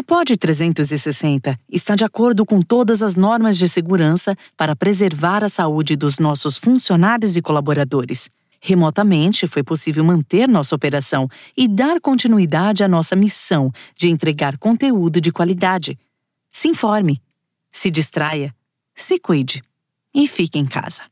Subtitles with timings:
[0.00, 5.48] A POD 360 está de acordo com todas as normas de segurança para preservar a
[5.50, 8.30] saúde dos nossos funcionários e colaboradores.
[8.62, 15.20] Remotamente, foi possível manter nossa operação e dar continuidade à nossa missão de entregar conteúdo
[15.20, 15.98] de qualidade.
[16.48, 17.20] Se informe,
[17.68, 18.54] se distraia,
[18.94, 19.60] se cuide
[20.14, 21.02] e fique em casa.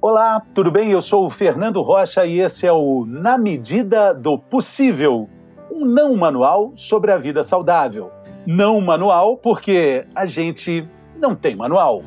[0.00, 0.92] Olá, tudo bem?
[0.92, 5.28] Eu sou o Fernando Rocha e esse é o Na Medida do Possível
[5.70, 8.10] um não manual sobre a vida saudável.
[8.46, 12.02] Não manual porque a gente não tem manual.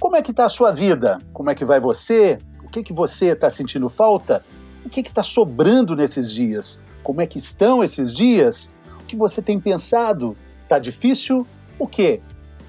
[0.00, 1.18] Como é que está a sua vida?
[1.32, 2.38] Como é que vai você?
[2.62, 4.44] O que, que você está sentindo falta?
[4.86, 6.78] O que está sobrando nesses dias?
[7.02, 8.70] Como é que estão esses dias?
[9.00, 10.36] O que você tem pensado?
[10.62, 11.44] Está difícil?
[11.76, 12.22] O quê?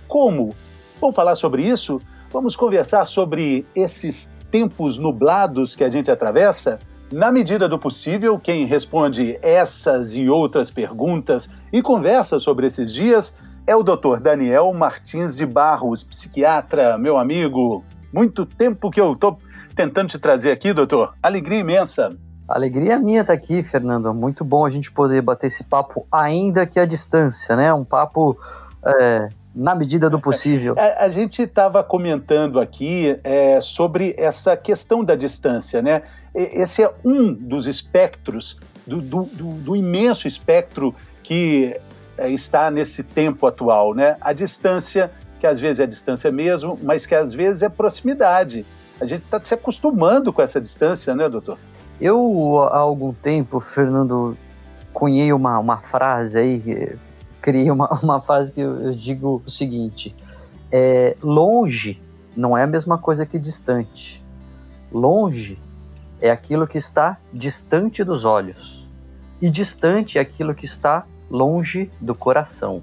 [0.07, 0.55] Como?
[0.99, 2.01] Vamos falar sobre isso?
[2.31, 6.79] Vamos conversar sobre esses tempos nublados que a gente atravessa?
[7.11, 13.33] Na medida do possível, quem responde essas e outras perguntas e conversa sobre esses dias
[13.65, 14.19] é o Dr.
[14.21, 17.83] Daniel Martins de Barros, psiquiatra, meu amigo.
[18.13, 19.39] Muito tempo que eu estou
[19.75, 21.13] tentando te trazer aqui, doutor.
[21.21, 22.15] Alegria imensa.
[22.47, 24.13] Alegria minha estar tá aqui, Fernando.
[24.13, 27.71] Muito bom a gente poder bater esse papo, ainda que à distância, né?
[27.73, 28.37] Um papo
[28.83, 30.73] é, na medida do possível.
[30.77, 36.03] A, a gente estava comentando aqui é, sobre essa questão da distância, né?
[36.33, 38.57] Esse é um dos espectros,
[38.87, 41.77] do, do, do, do imenso espectro que
[42.17, 44.15] é, está nesse tempo atual, né?
[44.21, 48.65] A distância, que às vezes é distância mesmo, mas que às vezes é proximidade.
[49.01, 51.57] A gente está se acostumando com essa distância, né, doutor?
[51.99, 54.37] Eu, há algum tempo, Fernando,
[54.93, 56.97] cunhei uma, uma frase aí
[57.41, 60.15] criei uma, uma frase que eu, eu digo o seguinte:
[60.71, 62.01] é, longe
[62.35, 64.25] não é a mesma coisa que distante.
[64.91, 65.61] Longe
[66.21, 68.87] é aquilo que está distante dos olhos,
[69.41, 72.81] e distante é aquilo que está longe do coração.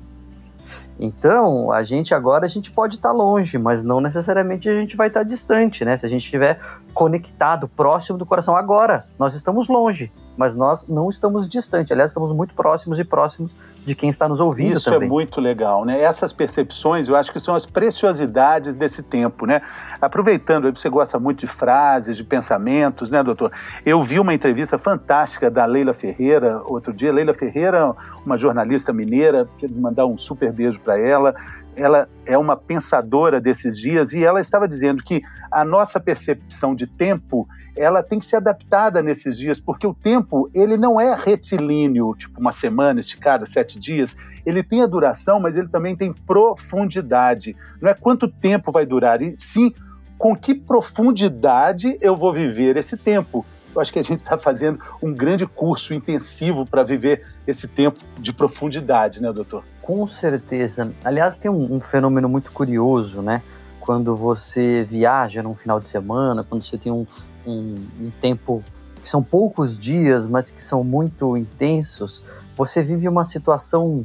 [0.99, 5.09] Então, a gente agora a gente pode estar longe, mas não necessariamente a gente vai
[5.09, 5.97] estar distante, né?
[5.97, 6.59] Se a gente estiver
[6.95, 8.57] conectado, próximo do coração.
[8.57, 11.93] Agora, nós estamos longe, mas nós não estamos distantes.
[11.93, 13.55] Aliás, estamos muito próximos e próximos
[13.85, 15.09] de quem está nos ouvindo Isso é também.
[15.09, 16.01] é muito legal, né?
[16.01, 19.61] Essas percepções, eu acho que são as preciosidades desse tempo, né?
[20.01, 23.51] Aproveitando, você gosta muito de frases, de pensamentos, né, doutor?
[23.85, 27.13] Eu vi uma entrevista fantástica da Leila Ferreira outro dia.
[27.13, 27.95] Leila Ferreira,
[28.25, 31.35] uma jornalista mineira, quero mandar um super beijo para ela
[31.77, 36.87] ela é uma pensadora desses dias e ela estava dizendo que a nossa percepção de
[36.87, 42.15] tempo ela tem que ser adaptada nesses dias porque o tempo ele não é retilíneo
[42.17, 44.17] tipo uma semana esticada sete dias.
[44.45, 47.55] Ele tem a duração mas ele também tem profundidade.
[47.81, 49.73] Não é quanto tempo vai durar e sim
[50.17, 53.45] com que profundidade eu vou viver esse tempo.
[53.75, 58.01] Eu acho que a gente está fazendo um grande curso intensivo para viver esse tempo
[58.19, 59.63] de profundidade, né, doutor?
[59.87, 60.93] Com certeza.
[61.05, 63.41] Aliás, tem um, um fenômeno muito curioso, né?
[63.79, 67.07] Quando você viaja num final de semana, quando você tem um,
[67.47, 68.65] um, um tempo
[69.01, 72.25] que são poucos dias, mas que são muito intensos,
[72.57, 74.05] você vive uma situação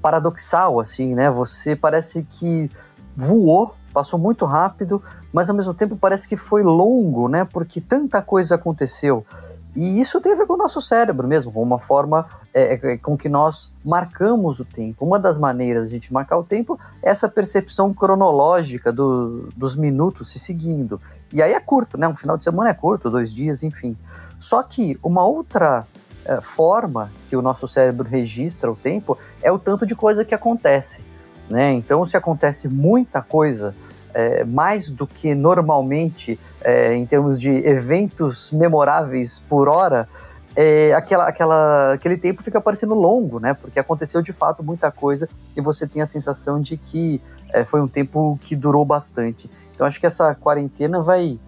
[0.00, 1.30] paradoxal, assim, né?
[1.30, 2.70] Você parece que
[3.14, 7.44] voou passou muito rápido, mas ao mesmo tempo parece que foi longo, né?
[7.44, 9.26] Porque tanta coisa aconteceu.
[9.74, 12.96] E isso tem a ver com o nosso cérebro mesmo, com uma forma é, é,
[12.98, 15.04] com que nós marcamos o tempo.
[15.04, 19.76] Uma das maneiras de a gente marcar o tempo é essa percepção cronológica do, dos
[19.76, 21.00] minutos se seguindo.
[21.32, 22.08] E aí é curto, né?
[22.08, 23.96] Um final de semana é curto, dois dias, enfim.
[24.38, 25.86] Só que uma outra
[26.24, 30.34] é, forma que o nosso cérebro registra o tempo é o tanto de coisa que
[30.34, 31.06] acontece.
[31.48, 31.72] Né?
[31.72, 33.74] Então, se acontece muita coisa,
[34.14, 40.08] é, mais do que normalmente é, em termos de eventos memoráveis por hora,
[40.56, 43.54] é, aquela, aquela, aquele tempo fica parecendo longo, né?
[43.54, 47.20] Porque aconteceu de fato muita coisa e você tem a sensação de que
[47.52, 49.50] é, foi um tempo que durou bastante.
[49.74, 51.38] Então acho que essa quarentena vai,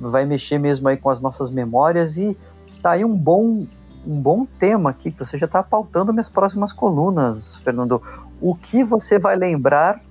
[0.00, 2.36] vai mexer mesmo aí com as nossas memórias e
[2.80, 3.66] tá aí um bom
[4.04, 8.02] um bom tema aqui, que você já está pautando minhas próximas colunas, Fernando.
[8.40, 10.02] O que você vai lembrar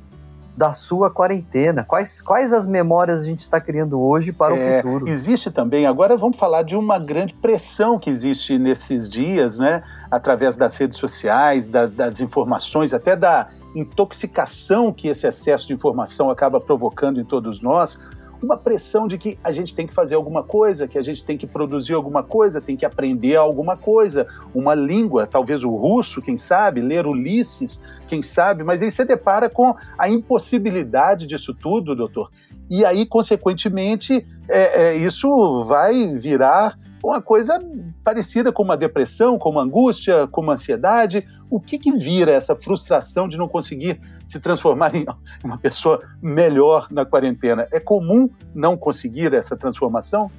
[0.56, 1.84] da sua quarentena?
[1.84, 5.08] Quais, quais as memórias a gente está criando hoje para é, o futuro?
[5.08, 9.82] Existe também, agora vamos falar de uma grande pressão que existe nesses dias, né?
[10.10, 16.30] Através das redes sociais, das, das informações, até da intoxicação que esse excesso de informação
[16.30, 18.00] acaba provocando em todos nós
[18.42, 21.38] uma pressão de que a gente tem que fazer alguma coisa, que a gente tem
[21.38, 26.38] que produzir alguma coisa, tem que aprender alguma coisa, uma língua, talvez o russo, quem
[26.38, 32.30] sabe, ler Ulisses, quem sabe, mas aí você depara com a impossibilidade disso tudo, doutor.
[32.70, 37.60] E aí, consequentemente, é, é, isso vai virar uma coisa
[38.04, 41.26] parecida com uma depressão, com uma angústia, com uma ansiedade.
[41.50, 45.06] O que, que vira essa frustração de não conseguir se transformar em
[45.44, 47.68] uma pessoa melhor na quarentena?
[47.72, 50.30] É comum não conseguir essa transformação?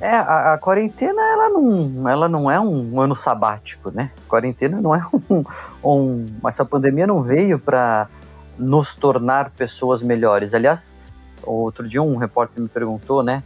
[0.00, 4.12] É, a, a, quarentena ela não, ela não é um ano sabático, né?
[4.28, 5.44] Quarentena não é um,
[5.84, 8.08] um essa pandemia não veio para
[8.56, 10.54] nos tornar pessoas melhores.
[10.54, 10.94] Aliás,
[11.42, 13.42] outro dia um repórter me perguntou, né?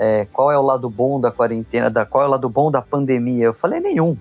[0.00, 2.80] É, qual é o lado bom da quarentena, da, qual é o lado bom da
[2.80, 3.44] pandemia?
[3.44, 4.16] Eu falei, nenhum.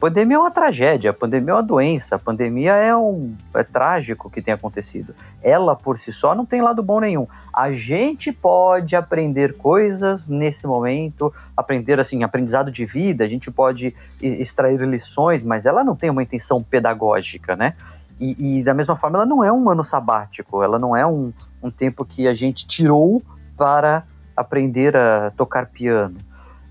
[0.00, 4.28] Pandemia é uma tragédia, a pandemia é uma doença, a pandemia é um é trágico
[4.28, 5.14] o que tem acontecido.
[5.42, 7.26] Ela por si só não tem lado bom nenhum.
[7.52, 13.94] A gente pode aprender coisas nesse momento, aprender assim, aprendizado de vida, a gente pode
[14.22, 17.74] extrair lições, mas ela não tem uma intenção pedagógica, né?
[18.18, 21.30] E, e da mesma forma, ela não é um ano sabático, ela não é um,
[21.62, 23.22] um tempo que a gente tirou
[23.54, 24.04] para
[24.36, 26.16] aprender a tocar piano.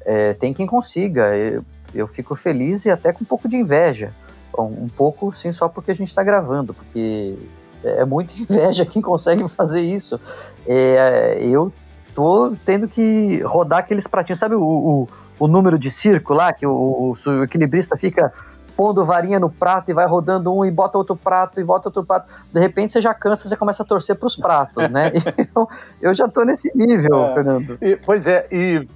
[0.05, 1.35] É, tem quem consiga.
[1.35, 1.63] Eu,
[1.93, 4.13] eu, fico feliz e até com um pouco de inveja.
[4.57, 7.37] Um, um pouco, sim, só porque a gente está gravando, porque
[7.83, 10.19] é muita inveja quem consegue fazer isso.
[10.67, 11.71] É, eu
[12.13, 15.07] tô tendo que rodar aqueles pratinhos, sabe o, o,
[15.39, 18.33] o número de circo lá, que o, o equilibrista fica
[18.79, 22.01] pondo varinha no prato e vai rodando um e bota outro prato e bota outro
[22.01, 22.31] prato.
[22.49, 25.11] De repente você já cansa, você começa a torcer para os pratos, né?
[25.53, 25.67] eu,
[26.01, 27.77] eu, já estou nesse nível, é, Fernando.
[27.81, 28.87] E, pois é, e.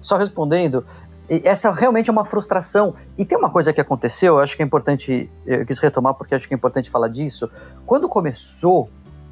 [0.00, 0.86] Só respondendo,
[1.28, 2.94] essa realmente é uma frustração.
[3.18, 6.34] E tem uma coisa que aconteceu, eu acho que é importante, eu quis retomar porque
[6.34, 7.50] acho que é importante falar disso.
[7.84, 8.88] Quando começou,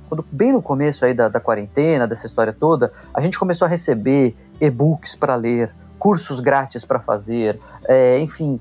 [0.06, 3.68] quando, bem no começo aí da, da quarentena, dessa história toda, a gente começou a
[3.70, 8.60] receber e-books para ler, cursos grátis para fazer, é, enfim,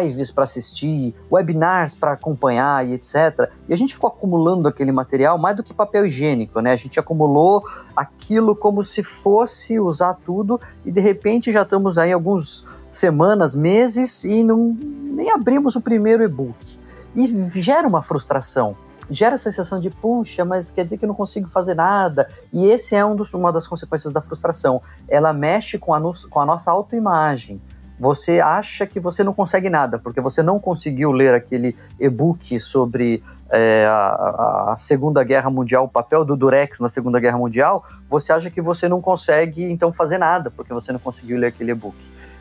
[0.00, 3.50] lives para assistir, webinars para acompanhar e etc.
[3.68, 6.72] E a gente ficou acumulando aquele material mais do que papel higiênico, né?
[6.72, 7.64] A gente acumulou
[7.96, 14.24] aquilo como se fosse usar tudo e de repente já estamos aí algumas semanas, meses
[14.24, 16.78] e não nem abrimos o primeiro e-book.
[17.14, 17.26] E
[17.60, 18.76] gera uma frustração
[19.10, 22.28] gera a sensação de, puxa, mas quer dizer que eu não consigo fazer nada.
[22.52, 24.80] E esse é um dos, uma das consequências da frustração.
[25.08, 27.60] Ela mexe com a, no, com a nossa autoimagem.
[27.98, 33.22] Você acha que você não consegue nada, porque você não conseguiu ler aquele e-book sobre
[33.52, 38.32] é, a, a, Segunda Guerra Mundial, o papel do Durex na Segunda Guerra Mundial, você
[38.32, 41.96] acha que você não consegue então fazer nada, porque você não conseguiu ler aquele e-book.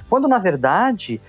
[0.10, 1.22] Quando na verdade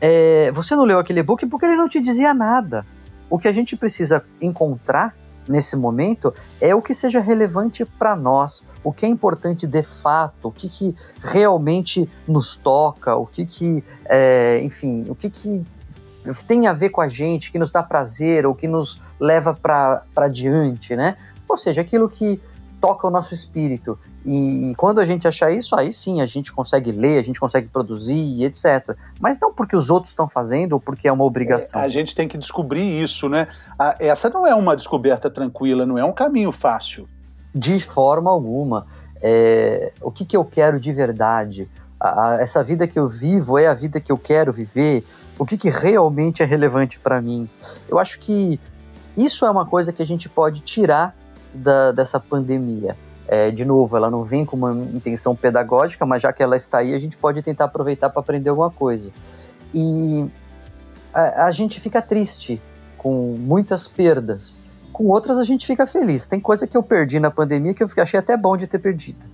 [0.00, 2.84] é, você não leu aquele e-book porque ele não te dizia nada.
[3.30, 5.14] O que a gente precisa encontrar
[5.48, 10.48] nesse momento é o que seja relevante para nós, o que é importante de fato,
[10.48, 15.64] o que, que realmente nos toca, o que, que é, enfim, o que, que
[16.46, 20.28] tem a ver com a gente, que nos dá prazer, ou que nos leva para
[20.28, 21.16] diante, né?
[21.48, 22.40] Ou seja, aquilo que
[22.80, 23.98] toca o nosso espírito.
[24.28, 27.40] E, e, quando a gente achar isso, aí sim a gente consegue ler, a gente
[27.40, 28.94] consegue produzir, etc.
[29.18, 31.80] Mas não porque os outros estão fazendo ou porque é uma obrigação.
[31.80, 33.48] É, a gente tem que descobrir isso, né?
[33.78, 37.08] A, essa não é uma descoberta tranquila, não é um caminho fácil.
[37.54, 38.86] De forma alguma.
[39.22, 41.66] É, o que, que eu quero de verdade?
[41.98, 45.06] A, a, essa vida que eu vivo é a vida que eu quero viver?
[45.38, 47.48] O que, que realmente é relevante para mim?
[47.88, 48.60] Eu acho que
[49.16, 51.16] isso é uma coisa que a gente pode tirar
[51.54, 52.94] da, dessa pandemia
[53.28, 56.78] é, de novo, ela não vem com uma intenção pedagógica, mas já que ela está
[56.78, 59.12] aí, a gente pode tentar aproveitar para aprender alguma coisa.
[59.72, 60.26] E
[61.12, 62.60] a, a, gente fica triste
[62.96, 64.60] com muitas perdas,
[64.92, 66.26] com outras a gente fica feliz.
[66.26, 69.26] Tem coisa que eu perdi na pandemia que eu achei até bom de ter perdido.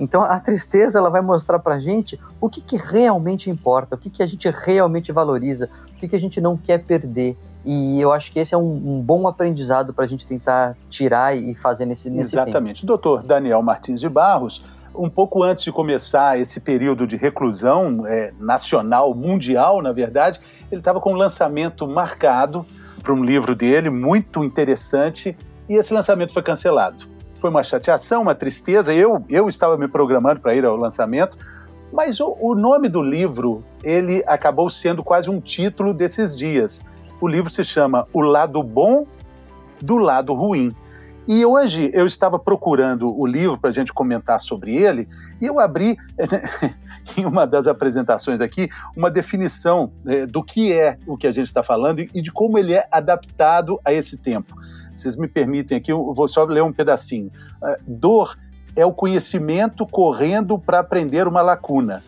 [0.00, 3.98] Então a tristeza ela vai mostrar para a gente o que, que realmente importa, o
[3.98, 7.36] que, que a gente realmente valoriza, o que, que a gente não quer perder.
[7.64, 11.36] E eu acho que esse é um, um bom aprendizado para a gente tentar tirar
[11.36, 12.80] e fazer nesse, nesse Exatamente.
[12.82, 12.86] Tempo.
[12.86, 14.64] Doutor Daniel Martins de Barros,
[14.94, 20.40] um pouco antes de começar esse período de reclusão é, nacional, mundial, na verdade,
[20.70, 22.66] ele estava com um lançamento marcado
[23.02, 25.36] para um livro dele, muito interessante,
[25.68, 27.04] e esse lançamento foi cancelado.
[27.38, 28.94] Foi uma chateação, uma tristeza.
[28.94, 31.36] Eu, eu estava me programando para ir ao lançamento,
[31.92, 36.84] mas o, o nome do livro ele acabou sendo quase um título desses dias
[37.22, 39.06] o livro se chama O Lado Bom
[39.80, 40.74] do Lado Ruim.
[41.28, 45.08] E hoje eu estava procurando o livro para a gente comentar sobre ele
[45.40, 45.96] e eu abri
[47.16, 51.46] em uma das apresentações aqui uma definição é, do que é o que a gente
[51.46, 54.56] está falando e de como ele é adaptado a esse tempo.
[54.92, 57.30] Vocês me permitem aqui, eu vou só ler um pedacinho.
[57.62, 58.36] É, dor
[58.74, 62.02] é o conhecimento correndo para aprender uma lacuna.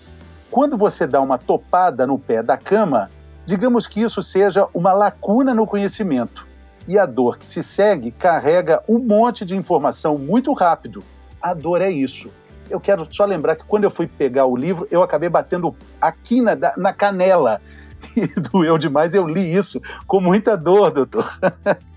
[0.50, 3.10] Quando você dá uma topada no pé da cama,
[3.46, 6.46] digamos que isso seja uma lacuna no conhecimento.
[6.86, 11.02] E a dor que se segue carrega um monte de informação muito rápido.
[11.40, 12.30] A dor é isso.
[12.68, 16.40] Eu quero só lembrar que quando eu fui pegar o livro, eu acabei batendo aqui
[16.40, 17.60] na, na canela.
[18.14, 21.26] E doeu demais, eu li isso com muita dor, doutor.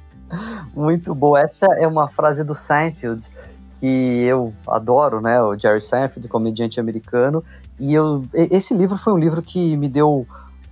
[0.74, 1.42] Muito boa.
[1.42, 3.30] Essa é uma frase do Seinfeld
[3.77, 5.42] que eu adoro, né?
[5.42, 7.44] O Jerry Seinfeld, comediante americano.
[7.80, 10.25] E eu, esse livro foi um livro que me deu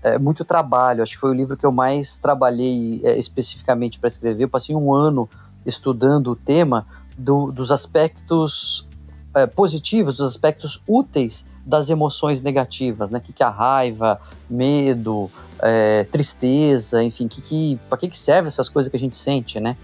[0.05, 1.01] é, muito trabalho.
[1.01, 4.43] Acho que foi o livro que eu mais trabalhei é, especificamente para escrever.
[4.43, 5.27] Eu passei um ano
[5.65, 6.85] estudando o tema
[7.17, 8.87] do, dos aspectos
[9.33, 13.17] é, positivos, dos aspectos úteis das emoções negativas, né?
[13.17, 18.19] O que, que é a raiva, medo, é, tristeza, enfim, que, que, para que, que
[18.19, 19.75] serve essas coisas que a gente sente, né?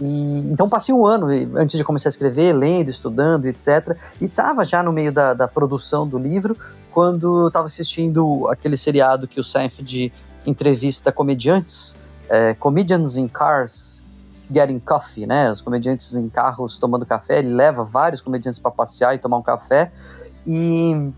[0.00, 1.26] E, então passei um ano
[1.56, 3.96] antes de começar a escrever, lendo, estudando, etc.
[4.20, 6.56] E estava já no meio da, da, produção do livro
[6.92, 10.12] quando estava assistindo aquele seriado que o Seinfeld
[10.46, 11.96] entrevista comediantes,
[12.28, 14.04] é, Comedians in Cars
[14.50, 15.50] Getting Coffee, né?
[15.50, 17.40] Os comediantes em carros tomando café.
[17.40, 19.92] Ele leva vários comediantes para passear e tomar um café.
[20.46, 21.10] E,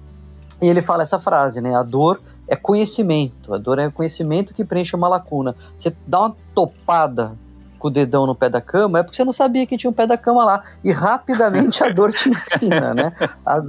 [0.60, 1.74] e ele fala essa frase, né?
[1.74, 3.54] A dor é conhecimento.
[3.54, 5.54] A dor é conhecimento que preenche uma lacuna.
[5.78, 7.36] Você dá uma topada
[7.80, 9.94] com o dedão no pé da cama, é porque você não sabia que tinha um
[9.94, 10.62] pé da cama lá.
[10.84, 13.12] E rapidamente a dor te ensina, né?
[13.44, 13.60] A,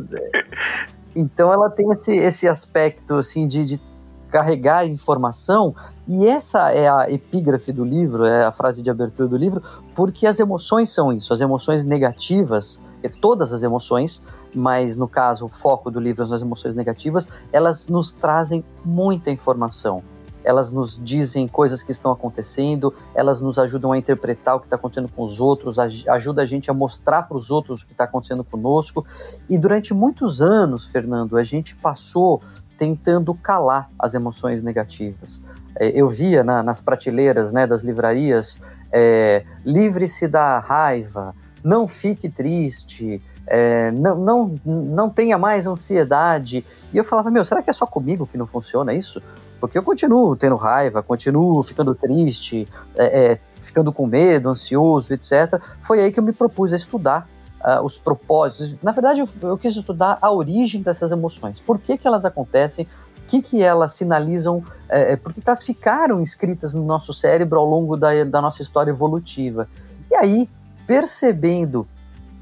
[1.16, 3.82] então ela tem esse, esse aspecto assim de, de
[4.30, 5.76] carregar informação,
[6.08, 9.62] e essa é a epígrafe do livro, é a frase de abertura do livro,
[9.94, 12.82] porque as emoções são isso, as emoções negativas,
[13.20, 14.24] todas as emoções,
[14.56, 19.30] mas no caso o foco do livro são as emoções negativas, elas nos trazem muita
[19.32, 20.02] informação
[20.44, 24.76] elas nos dizem coisas que estão acontecendo, elas nos ajudam a interpretar o que está
[24.76, 28.06] acontecendo com os outros, ajuda a gente a mostrar para os outros o que está
[28.06, 29.06] acontecendo conosco.
[29.50, 32.42] E durante muitos anos, Fernando, a gente passou
[32.78, 35.40] tentando calar as emoções negativas.
[35.76, 38.60] É, eu via na, nas prateleiras né, das livrarias,
[38.92, 46.66] é, livre-se da raiva, não fique triste, é, não, não, não tenha mais ansiedade.
[46.94, 49.22] E eu falava, meu, será que é só comigo que não funciona isso?
[49.62, 55.62] Porque eu continuo tendo raiva, continuo ficando triste, é, é, ficando com medo, ansioso, etc.
[55.80, 57.30] Foi aí que eu me propus a estudar
[57.64, 58.80] uh, os propósitos.
[58.82, 61.60] Na verdade, eu, eu, quis estudar a origem dessas emoções.
[61.60, 62.88] Por que, que elas acontecem?
[63.20, 64.64] O que, que elas sinalizam?
[64.90, 68.64] É, é por que elas ficaram escritas no nosso cérebro ao longo da, da nossa
[68.64, 69.70] história evolutiva?
[70.10, 70.50] E aí,
[70.88, 71.88] percebendo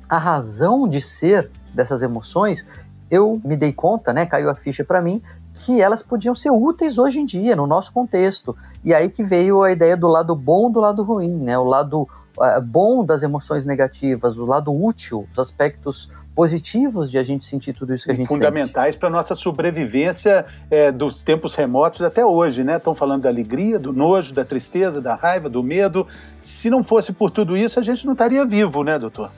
[0.08, 2.66] a razão de ser dessas emoções,
[3.12, 5.22] eu me dei conta, né, caiu a ficha para mim,
[5.66, 8.56] que elas podiam ser úteis hoje em dia, no nosso contexto.
[8.84, 11.60] E aí que veio a ideia do lado bom do lado ruim, né?
[11.60, 12.04] O lado
[12.38, 17.74] uh, bom das emoções negativas, o lado útil, os aspectos positivos de a gente sentir
[17.74, 22.64] tudo isso que a gente fundamentais para nossa sobrevivência é, dos tempos remotos até hoje,
[22.64, 22.78] né?
[22.78, 26.08] Estão falando da alegria, do nojo, da tristeza, da raiva, do medo.
[26.40, 29.30] Se não fosse por tudo isso, a gente não estaria vivo, né, doutor?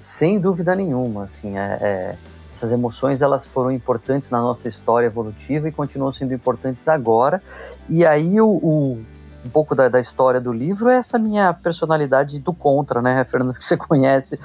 [0.00, 2.16] Sem dúvida nenhuma, assim, é, é
[2.52, 7.42] essas emoções elas foram importantes na nossa história evolutiva e continuam sendo importantes agora.
[7.88, 9.04] E aí o, o
[9.44, 13.54] um pouco da, da, história do livro é essa minha personalidade do contra, né, Fernando,
[13.54, 14.38] que você conhece.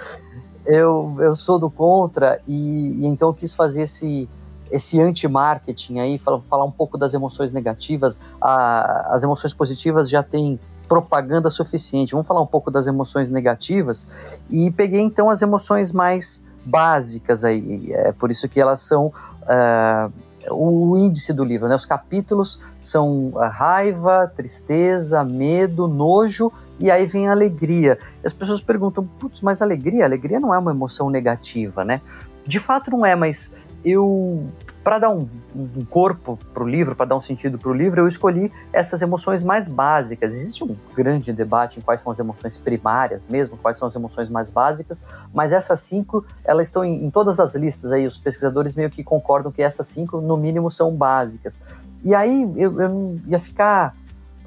[0.66, 4.28] Eu, eu sou do contra e, e então quis fazer esse,
[4.72, 8.18] esse anti-marketing aí, falar, falar um pouco das emoções negativas.
[8.42, 12.14] A, as emoções positivas já têm propaganda suficiente.
[12.14, 17.94] Vamos falar um pouco das emoções negativas e peguei então as emoções mais básicas aí.
[17.94, 20.12] É por isso que elas são uh,
[20.52, 21.68] o índice do livro.
[21.68, 21.76] Né?
[21.76, 27.98] Os capítulos são raiva, tristeza, medo, nojo e aí vem a alegria.
[28.24, 30.06] E as pessoas perguntam, putz, mas alegria?
[30.06, 32.02] Alegria não é uma emoção negativa, né?
[32.46, 33.54] De fato não é, mas
[33.84, 34.48] eu
[34.86, 38.02] para dar um, um corpo para o livro, para dar um sentido para o livro,
[38.02, 40.32] eu escolhi essas emoções mais básicas.
[40.32, 44.30] Existe um grande debate em quais são as emoções primárias mesmo, quais são as emoções
[44.30, 48.76] mais básicas, mas essas cinco, elas estão em, em todas as listas aí, os pesquisadores
[48.76, 51.64] meio que concordam que essas cinco, no mínimo, são básicas.
[52.04, 53.96] E aí eu, eu ia ficar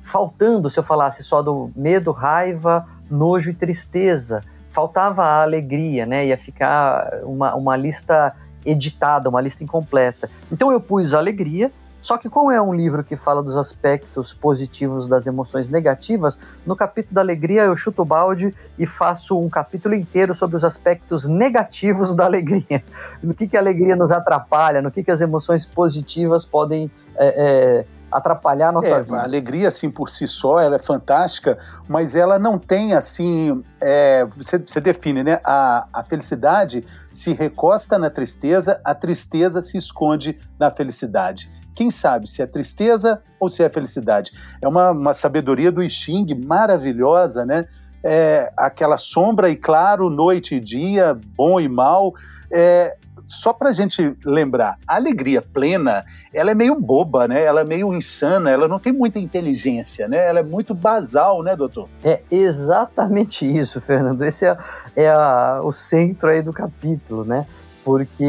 [0.04, 4.40] faltando se eu falasse só do medo, raiva, nojo e tristeza.
[4.70, 6.26] Faltava a alegria, né?
[6.26, 10.30] Ia ficar uma, uma lista editada, uma lista incompleta.
[10.50, 15.08] Então eu pus alegria, só que como é um livro que fala dos aspectos positivos
[15.08, 19.94] das emoções negativas, no capítulo da alegria eu chuto o balde e faço um capítulo
[19.94, 22.82] inteiro sobre os aspectos negativos da alegria.
[23.22, 27.26] No que, que a alegria nos atrapalha, no que, que as emoções positivas podem é,
[27.26, 29.18] é, atrapalhar a nossa é, vida.
[29.18, 34.26] A alegria, assim, por si só, ela é fantástica, mas ela não tem, assim, é,
[34.36, 35.40] você, você, define, né?
[35.44, 41.50] A, a felicidade se recosta na tristeza, a tristeza se esconde na felicidade.
[41.74, 44.32] Quem sabe se é tristeza ou se é felicidade?
[44.60, 47.66] É uma, uma sabedoria do I Ching maravilhosa, né?
[48.02, 52.14] É, aquela sombra e claro, noite e dia, bom e mal.
[52.50, 52.96] É,
[53.28, 57.44] só para a gente lembrar, a alegria plena, ela é meio boba, né?
[57.44, 60.26] Ela é meio insana, ela não tem muita inteligência, né?
[60.26, 61.90] Ela é muito basal, né, doutor?
[62.02, 64.22] É exatamente isso, Fernando.
[64.22, 64.56] Esse é,
[64.96, 67.46] é a, o centro aí do capítulo, né?
[67.84, 68.24] Porque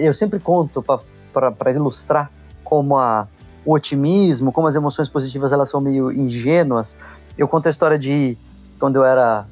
[0.00, 2.30] eu sempre conto para ilustrar
[2.62, 3.26] como a,
[3.64, 6.96] o otimismo, como as emoções positivas elas são meio ingênuas.
[7.36, 8.38] Eu conto a história de
[8.78, 9.44] quando eu era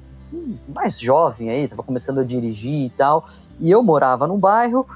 [0.69, 4.87] mais jovem aí, estava começando a dirigir e tal, e eu morava num bairro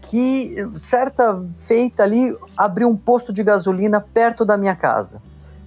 [0.00, 5.20] que, certa feita ali, abriu um posto de gasolina perto da minha casa.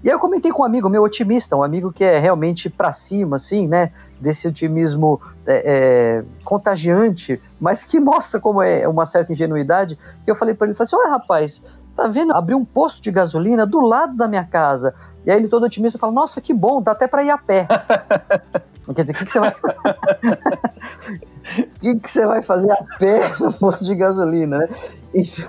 [0.03, 2.91] E aí eu comentei com um amigo meu otimista, um amigo que é realmente para
[2.91, 3.91] cima, assim, né?
[4.19, 9.97] Desse otimismo é, é, contagiante, mas que mostra como é uma certa ingenuidade.
[10.25, 11.63] Que eu falei para ele, falei assim, olha rapaz,
[11.95, 12.33] tá vendo?
[12.33, 14.95] Abriu um posto de gasolina do lado da minha casa.
[15.25, 17.65] E aí ele todo otimista fala, nossa, que bom, dá até para ir a pé.
[18.95, 19.49] Quer dizer, o que, que você vai.
[19.49, 19.53] O
[21.79, 24.67] que, que você vai fazer a pé no posto de gasolina, né?
[25.13, 25.45] Então,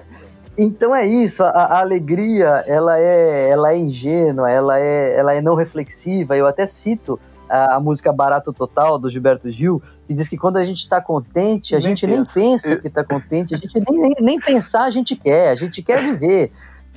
[0.57, 5.41] então é isso, a, a, alegria ela é, ela é ingênua, ela é, ela é
[5.41, 6.37] não reflexiva.
[6.37, 10.59] Eu até cito a, a música Barato Total do Gilberto Gil, que diz que quando
[10.59, 12.17] a gente está contente, a nem gente pensa.
[12.17, 15.55] nem pensa que está contente, a gente nem, nem, nem pensar a gente quer, a
[15.55, 16.52] gente quer viver.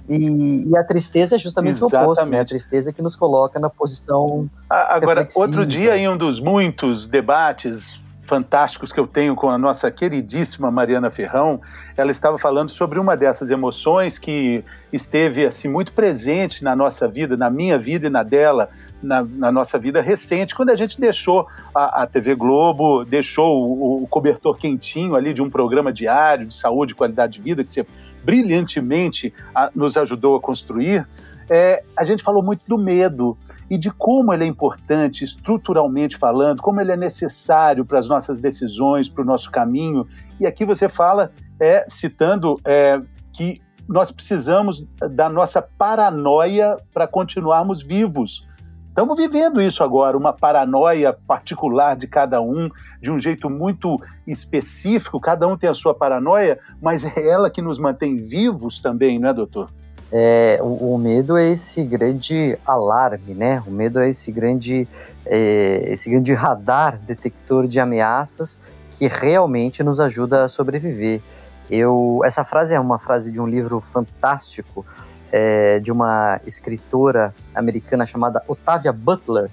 [0.07, 2.07] E, e, a tristeza é justamente Exatamente.
[2.07, 2.39] o oposto, né?
[2.39, 4.49] A tristeza que nos coloca na posição.
[4.69, 9.89] Agora, outro dia, em um dos muitos debates fantásticos que eu tenho com a nossa
[9.91, 11.61] queridíssima Mariana Ferrão,
[11.95, 17.37] ela estava falando sobre uma dessas emoções que esteve assim muito presente na nossa vida,
[17.37, 18.69] na minha vida e na dela,
[19.01, 24.03] na, na nossa vida recente, quando a gente deixou a, a TV Globo, deixou o,
[24.03, 27.71] o, cobertor quentinho ali de um programa diário de saúde e qualidade de vida que
[27.71, 27.85] você
[28.23, 31.07] brilhantemente a, nos ajudou a construir.
[31.49, 33.37] É, a gente falou muito do medo
[33.69, 38.39] e de como ele é importante estruturalmente falando, como ele é necessário para as nossas
[38.39, 40.05] decisões, para o nosso caminho.
[40.39, 47.83] E aqui você fala, é, citando é, que nós precisamos da nossa paranoia para continuarmos
[47.83, 48.47] vivos.
[48.87, 52.69] Estamos vivendo isso agora, uma paranoia particular de cada um,
[53.01, 57.61] de um jeito muito específico, cada um tem a sua paranoia, mas é ela que
[57.61, 59.69] nos mantém vivos também, não é, doutor?
[60.11, 63.61] É, o, o, medo é esse grande alarme, né?
[63.65, 64.87] O medo é esse grande,
[65.25, 68.59] é, esse grande radar detector de ameaças
[68.91, 71.21] que realmente nos ajuda a sobreviver.
[71.69, 74.85] Eu, essa frase é uma frase de um livro fantástico
[75.31, 79.49] é, de uma escritora americana chamada Octavia Butler.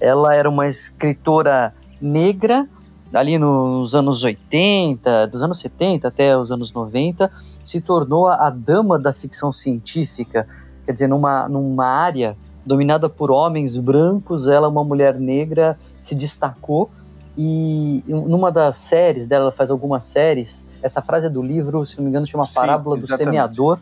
[0.00, 2.68] Ela era uma escritora negra
[3.12, 7.30] ali nos anos 80, dos anos 70 até os anos 90,
[7.62, 10.46] se tornou a dama da ficção científica,
[10.86, 16.90] quer dizer, numa, numa área dominada por homens brancos, ela, uma mulher negra, se destacou
[17.36, 21.96] e numa das séries dela, ela faz algumas séries, essa frase é do livro, se
[21.96, 23.18] não me engano, chama Sim, Parábola exatamente.
[23.18, 23.78] do Semeador,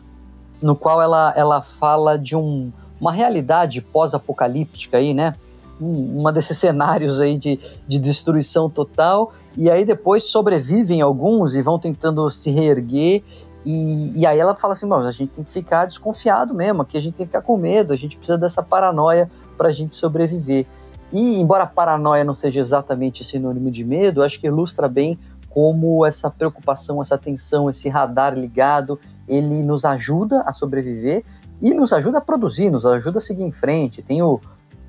[0.61, 5.35] no qual ela, ela fala de um, uma realidade pós-apocalíptica aí, né?
[5.81, 11.79] Uma desses cenários aí de, de destruição total, e aí depois sobrevivem alguns e vão
[11.79, 13.23] tentando se reerguer,
[13.65, 17.01] e, e aí ela fala assim, a gente tem que ficar desconfiado mesmo, aqui a
[17.01, 20.65] gente tem que ficar com medo, a gente precisa dessa paranoia para a gente sobreviver.
[21.11, 26.29] E embora paranoia não seja exatamente sinônimo de medo, acho que ilustra bem como essa
[26.29, 31.23] preocupação, essa tensão, esse radar ligado, ele nos ajuda a sobreviver
[31.61, 34.01] e nos ajuda a produzir, nos ajuda a seguir em frente.
[34.01, 34.39] Tem o,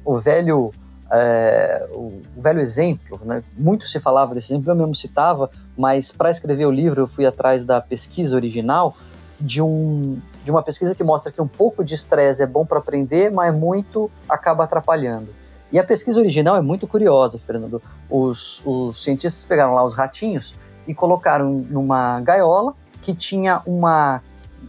[0.05, 0.73] o velho
[1.11, 3.43] é, o, o, velho exemplo, né?
[3.57, 7.27] muito se falava desse exemplo, eu mesmo citava, mas para escrever o livro eu fui
[7.27, 8.97] atrás da pesquisa original
[9.39, 12.79] de, um, de uma pesquisa que mostra que um pouco de estresse é bom para
[12.79, 15.29] aprender, mas muito acaba atrapalhando.
[15.71, 17.83] E a pesquisa original é muito curiosa, Fernando.
[18.09, 20.55] Os, os cientistas pegaram lá os ratinhos
[20.87, 24.23] e colocaram numa gaiola que tinha uma,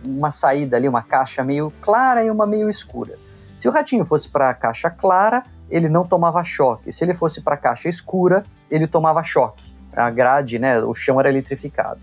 [0.04, 3.18] uma saída ali, uma caixa meio clara e uma meio escura.
[3.64, 6.92] Se o ratinho fosse para a caixa clara, ele não tomava choque.
[6.92, 9.74] Se ele fosse para a caixa escura, ele tomava choque.
[9.96, 12.02] A grade, né, o chão era eletrificado.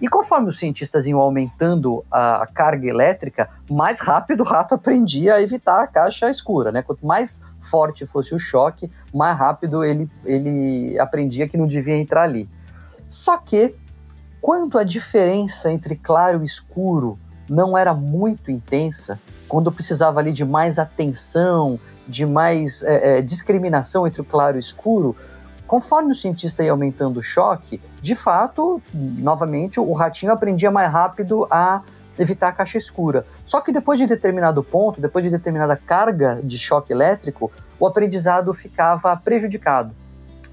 [0.00, 5.40] E conforme os cientistas iam aumentando a carga elétrica, mais rápido o rato aprendia a
[5.40, 6.82] evitar a caixa escura, né?
[6.82, 12.24] Quanto mais forte fosse o choque, mais rápido ele, ele aprendia que não devia entrar
[12.24, 12.50] ali.
[13.08, 13.76] Só que,
[14.40, 17.16] quando a diferença entre claro e escuro
[17.48, 24.06] não era muito intensa, quando precisava ali de mais atenção, de mais é, é, discriminação
[24.06, 25.16] entre o claro e o escuro,
[25.66, 31.46] conforme o cientista ia aumentando o choque, de fato, novamente, o ratinho aprendia mais rápido
[31.50, 31.82] a
[32.18, 33.26] evitar a caixa escura.
[33.44, 38.52] Só que depois de determinado ponto, depois de determinada carga de choque elétrico, o aprendizado
[38.54, 39.92] ficava prejudicado.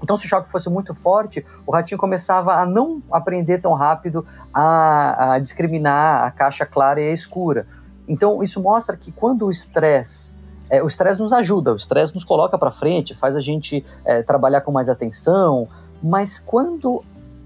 [0.02, 4.26] Então, se o choque fosse muito forte, o ratinho começava a não aprender tão rápido
[4.52, 7.66] a, a discriminar a caixa clara e a escura.
[8.06, 10.36] Então, isso mostra que quando o estresse
[10.70, 14.22] é, o estresse nos ajuda, o estresse nos coloca para frente, faz a gente é,
[14.22, 15.68] trabalhar com mais atenção,
[16.02, 17.04] mas quando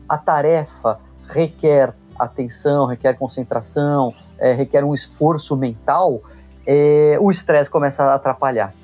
[0.09, 6.23] a tarefa requer atenção, requer concentração, é, requer um esforço mental,
[6.66, 8.75] é, o estresse começa a atrapalhar.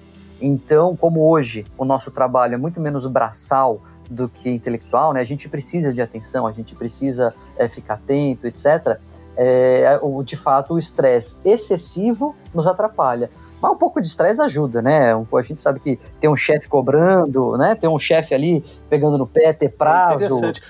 [0.40, 5.24] Então, como hoje o nosso trabalho é muito menos braçal do que intelectual, né, a
[5.24, 8.98] gente precisa de atenção, a gente precisa é, ficar atento, etc.
[9.36, 13.30] É, de fato, o estresse excessivo nos atrapalha.
[13.60, 15.14] Mas um pouco de estresse ajuda, né?
[15.14, 17.74] a gente sabe que tem um chefe cobrando, né?
[17.74, 20.24] Tem um chefe ali pegando no pé, ter prazo.
[20.24, 20.62] É interessante.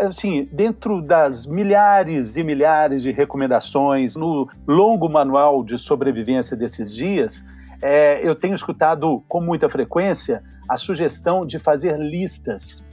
[0.00, 7.42] Assim, dentro das milhares e milhares de recomendações no longo manual de sobrevivência desses dias,
[7.80, 12.84] é, eu tenho escutado com muita frequência a sugestão de fazer listas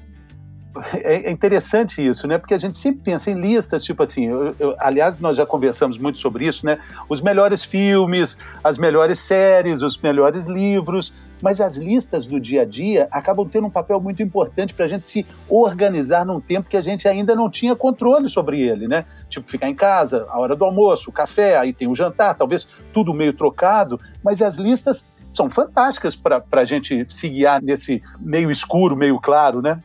[0.94, 2.38] é, é interessante isso, né?
[2.38, 5.98] Porque a gente sempre pensa em listas, tipo assim, eu, eu, aliás, nós já conversamos
[5.98, 6.78] muito sobre isso, né?
[7.08, 12.66] Os melhores filmes, as melhores séries, os melhores livros, mas as listas do dia a
[12.66, 16.78] dia acabam tendo um papel muito importante para a gente se organizar num tempo que
[16.78, 19.06] a gente ainda não tinha controle sobre ele, né?
[19.30, 22.68] Tipo, ficar em casa, a hora do almoço, o café, aí tem o jantar, talvez
[22.94, 28.50] tudo meio trocado, mas as listas são fantásticas para a gente se guiar nesse meio
[28.52, 29.82] escuro, meio claro, né?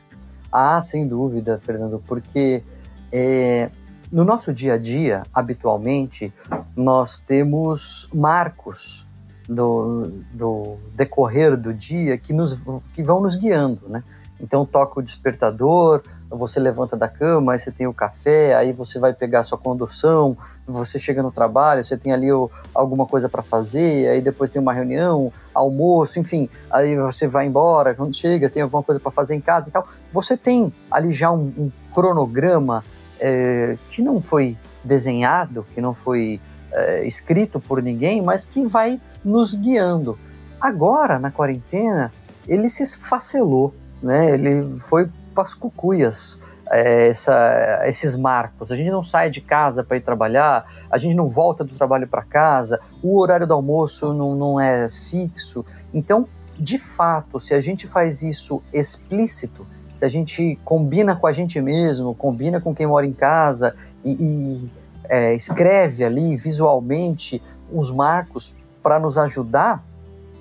[0.57, 2.63] Ah, sem dúvida, Fernando, porque
[3.11, 3.73] é,
[4.13, 6.33] no nosso dia a dia, habitualmente,
[6.77, 9.09] nós temos marcos
[9.49, 12.63] do, do decorrer do dia que, nos,
[12.93, 14.05] que vão nos guiando, né?
[14.41, 18.99] Então toca o despertador, você levanta da cama, aí você tem o café, aí você
[18.99, 23.29] vai pegar a sua condução, você chega no trabalho, você tem ali o, alguma coisa
[23.29, 28.49] para fazer, aí depois tem uma reunião, almoço, enfim, aí você vai embora, quando chega
[28.49, 29.87] tem alguma coisa para fazer em casa e tal.
[30.13, 32.83] Você tem ali já um, um cronograma
[33.21, 36.41] é, que não foi desenhado, que não foi
[36.73, 40.19] é, escrito por ninguém, mas que vai nos guiando.
[40.61, 42.13] Agora, na quarentena,
[42.49, 44.35] ele se esfacelou, né?
[44.35, 45.09] Ele foi
[45.43, 46.39] as cucuias.
[46.71, 48.73] É, essa, esses marcos.
[48.73, 52.09] A gente não sai de casa para ir trabalhar, a gente não volta do trabalho
[52.09, 55.63] para casa, o horário do almoço não, não é fixo.
[55.93, 56.27] Então,
[56.59, 59.67] de fato, se a gente faz isso explícito,
[59.97, 64.13] se a gente combina com a gente mesmo, combina com quem mora em casa e,
[64.13, 64.71] e
[65.09, 67.43] é, escreve ali visualmente
[67.73, 69.85] os marcos para nos ajudar,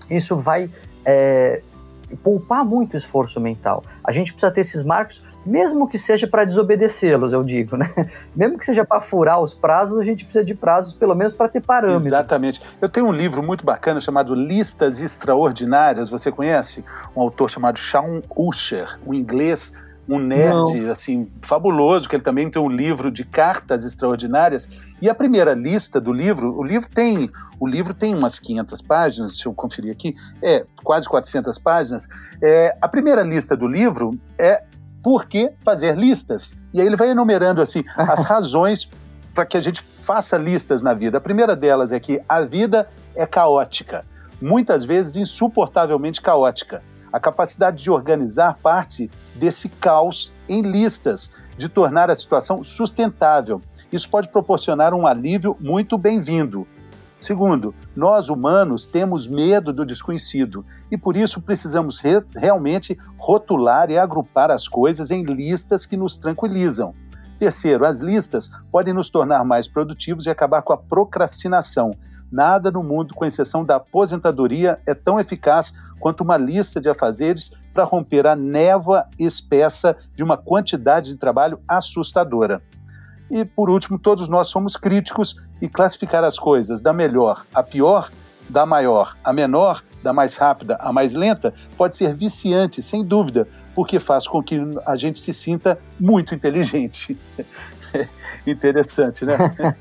[0.09, 0.71] isso vai
[1.05, 1.61] é,
[2.15, 3.83] poupar muito esforço mental.
[4.03, 7.89] A gente precisa ter esses marcos, mesmo que seja para desobedecê-los, eu digo, né?
[8.35, 11.49] Mesmo que seja para furar os prazos, a gente precisa de prazos, pelo menos para
[11.49, 12.05] ter parâmetros.
[12.05, 12.61] Exatamente.
[12.81, 16.09] Eu tenho um livro muito bacana chamado Listas Extraordinárias.
[16.09, 16.83] Você conhece?
[17.15, 19.73] Um autor chamado Shawn Usher, um inglês
[20.07, 20.91] um nerd Não.
[20.91, 24.67] assim fabuloso, que ele também tem um livro de cartas extraordinárias.
[25.01, 29.37] E a primeira lista do livro, o livro tem, o livro tem umas 500 páginas,
[29.37, 32.07] se eu conferir aqui, é quase 400 páginas.
[32.41, 34.63] É, a primeira lista do livro é
[35.01, 36.53] por que fazer listas.
[36.73, 38.89] E aí ele vai enumerando assim as razões
[39.33, 41.17] para que a gente faça listas na vida.
[41.17, 44.05] A primeira delas é que a vida é caótica,
[44.41, 46.83] muitas vezes insuportavelmente caótica.
[47.13, 53.61] A capacidade de organizar parte desse caos em listas, de tornar a situação sustentável.
[53.91, 56.65] Isso pode proporcionar um alívio muito bem-vindo.
[57.19, 63.97] Segundo, nós humanos temos medo do desconhecido e por isso precisamos re realmente rotular e
[63.99, 66.95] agrupar as coisas em listas que nos tranquilizam.
[67.37, 71.91] Terceiro, as listas podem nos tornar mais produtivos e acabar com a procrastinação,
[72.33, 75.71] Nada no mundo, com exceção da aposentadoria, é tão eficaz
[76.03, 81.61] quanto uma lista de afazeres para romper a névoa espessa de uma quantidade de trabalho
[81.65, 82.57] assustadora.
[83.31, 88.11] E, por último, todos nós somos críticos e classificar as coisas da melhor à pior,
[88.49, 93.47] da maior à menor, da mais rápida à mais lenta, pode ser viciante, sem dúvida,
[93.73, 97.17] porque faz com que a gente se sinta muito inteligente.
[98.45, 99.37] Interessante, né?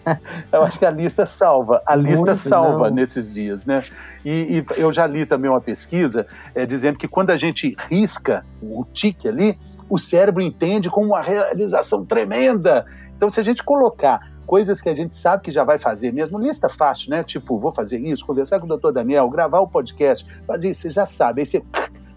[0.52, 2.96] eu acho que a lista salva, a lista Muito salva não.
[2.96, 3.82] nesses dias, né?
[4.24, 8.44] E, e, eu já li também uma pesquisa é, dizendo que quando a gente risca
[8.62, 12.86] o tique ali, o cérebro entende como uma realização tremenda.
[13.14, 16.38] Então, se a gente colocar coisas que a gente sabe que já vai fazer mesmo,
[16.38, 17.22] lista fácil, né?
[17.22, 20.90] Tipo, vou fazer isso, conversar com o doutor Daniel, gravar o podcast, fazer isso, você
[20.90, 21.40] já sabe.
[21.40, 21.62] Aí você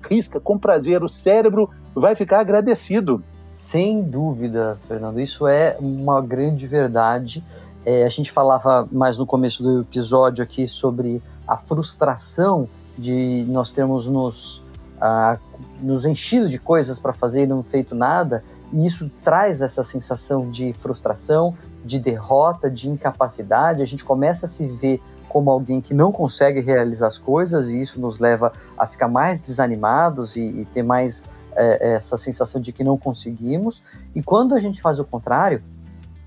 [0.09, 3.23] risca com prazer, o cérebro vai ficar agradecido.
[3.55, 7.41] Sem dúvida, Fernando, isso é uma grande verdade.
[7.85, 13.71] É, a gente falava mais no começo do episódio aqui sobre a frustração de nós
[13.71, 14.57] termos nos,
[14.97, 15.39] uh,
[15.79, 20.49] nos enchido de coisas para fazer e não feito nada, e isso traz essa sensação
[20.49, 23.81] de frustração, de derrota, de incapacidade.
[23.81, 27.79] A gente começa a se ver como alguém que não consegue realizar as coisas, e
[27.79, 31.23] isso nos leva a ficar mais desanimados e, e ter mais
[31.55, 33.81] é, é, essa sensação de que não conseguimos.
[34.13, 35.63] E quando a gente faz o contrário,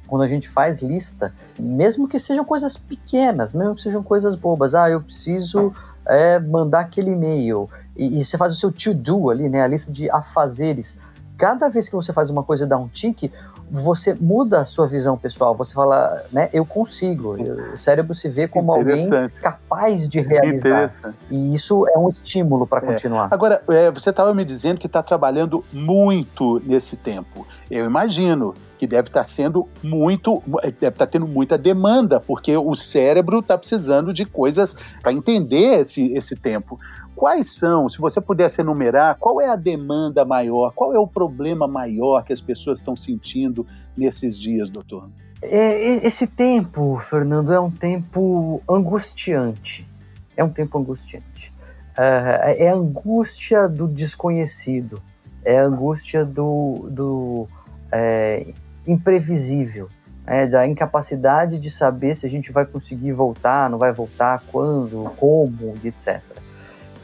[0.07, 4.75] quando a gente faz lista, mesmo que sejam coisas pequenas, mesmo que sejam coisas bobas,
[4.75, 5.73] ah, eu preciso
[6.07, 9.93] é, mandar aquele e-mail, e, e, você faz o seu to-do ali, né, a lista
[9.93, 10.99] de afazeres.
[11.37, 13.31] Cada vez que você faz uma coisa e dá um tique,
[13.71, 15.55] você muda a sua visão pessoal.
[15.57, 17.37] Você fala, né, eu consigo.
[17.75, 19.09] O cérebro se vê como alguém
[19.41, 20.95] capaz de realizar.
[21.31, 22.93] E isso é um estímulo para é.
[22.93, 23.29] continuar.
[23.31, 27.47] Agora, é, você estava me dizendo que está trabalhando muito nesse tempo.
[27.71, 32.57] Eu imagino que deve estar tá sendo muito, deve estar tá tendo muita demanda, porque
[32.57, 36.79] o cérebro está precisando de coisas para entender esse, esse tempo.
[37.14, 41.67] Quais são, se você pudesse enumerar, qual é a demanda maior, qual é o problema
[41.67, 45.09] maior que as pessoas estão sentindo nesses dias, doutor?
[45.43, 49.88] É, esse tempo, Fernando, é um tempo angustiante.
[50.37, 51.53] É um tempo angustiante.
[51.97, 55.03] É, é a angústia do desconhecido,
[55.45, 57.49] é a angústia do, do
[57.91, 58.47] é,
[58.88, 59.88] imprevisível,
[60.27, 65.11] é, da incapacidade de saber se a gente vai conseguir voltar, não vai voltar, quando,
[65.16, 66.20] como, etc.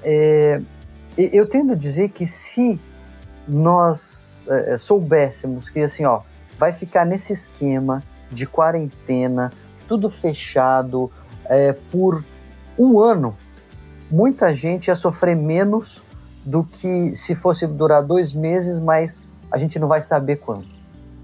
[0.03, 0.61] É,
[1.17, 2.81] eu tendo a dizer que se
[3.47, 6.23] nós é, é, soubéssemos que assim, ó,
[6.59, 9.53] vai ficar nesse esquema de quarentena,
[9.87, 11.11] tudo fechado
[11.45, 12.25] é, por
[12.79, 13.37] um ano,
[14.11, 16.05] muita gente ia sofrer menos
[16.45, 20.74] do que se fosse durar dois meses, mas a gente não vai saber quando.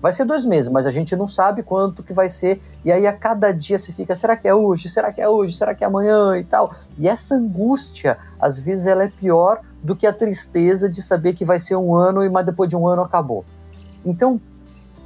[0.01, 2.61] Vai ser dois meses, mas a gente não sabe quanto que vai ser.
[2.85, 4.89] E aí a cada dia se fica, será que é hoje?
[4.89, 5.57] Será que é hoje?
[5.57, 6.39] Será que é amanhã?
[6.39, 6.75] E tal.
[6.99, 11.45] E essa angústia, às vezes, ela é pior do que a tristeza de saber que
[11.45, 13.45] vai ser um ano e mas depois de um ano acabou.
[14.05, 14.41] Então,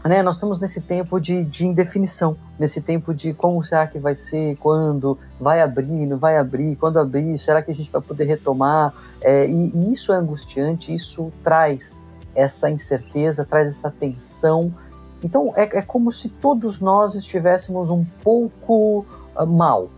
[0.04, 4.14] né, nós estamos nesse tempo de, de indefinição, nesse tempo de como será que vai
[4.14, 8.24] ser, quando vai abrir, não vai abrir, quando abrir, será que a gente vai poder
[8.24, 8.92] retomar?
[9.20, 12.04] É, e, e isso é angustiante, isso traz
[12.34, 14.74] essa incerteza, traz essa tensão
[15.24, 19.88] então é, é como se todos nós estivéssemos um pouco uh, mal.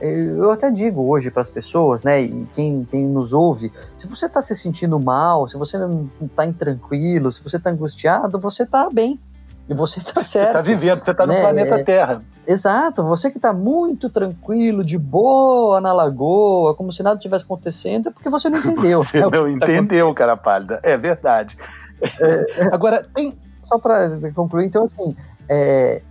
[0.00, 4.26] Eu até digo hoje para as pessoas, né, e quem, quem nos ouve, se você
[4.26, 8.90] está se sentindo mal, se você não está intranquilo, se você está angustiado, você está
[8.90, 9.18] bem.
[9.66, 10.46] E você está certo.
[10.46, 11.40] Você está vivendo, você está no né?
[11.40, 12.22] planeta Terra.
[12.46, 18.10] Exato, você que está muito tranquilo, de boa na lagoa, como se nada tivesse acontecendo,
[18.10, 19.02] é porque você não entendeu.
[19.02, 20.80] Você né, não tá entendeu, cara pálida.
[20.82, 21.56] É verdade.
[22.20, 25.16] É, Agora, tem, só para concluir, então, assim,
[25.48, 26.02] é,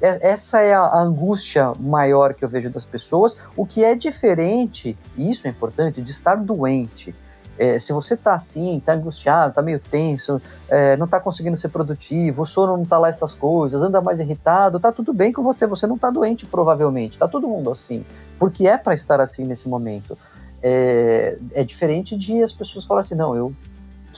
[0.00, 4.96] é, essa é a angústia maior que eu vejo das pessoas, o que é diferente,
[5.16, 7.14] e isso é importante, de estar doente.
[7.58, 11.70] É, se você está assim, está angustiado, está meio tenso, é, não está conseguindo ser
[11.70, 15.42] produtivo, o sono não está lá essas coisas, anda mais irritado, está tudo bem com
[15.42, 18.06] você, você não está doente provavelmente, está todo mundo assim,
[18.38, 20.16] porque é para estar assim nesse momento.
[20.62, 23.52] É, é, diferente de as pessoas falarem assim, não, eu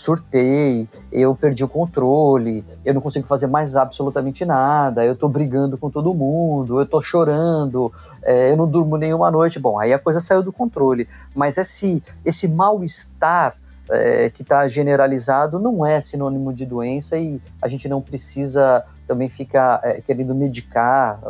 [0.01, 5.77] surtei, eu perdi o controle, eu não consigo fazer mais absolutamente nada, eu tô brigando
[5.77, 9.59] com todo mundo, eu tô chorando, é, eu não durmo nenhuma noite.
[9.59, 11.09] Bom, aí a coisa saiu do controle.
[11.35, 13.55] Mas esse, esse mal-estar
[13.91, 19.29] é, que está generalizado não é sinônimo de doença e a gente não precisa também
[19.29, 21.21] ficar é, querendo medicar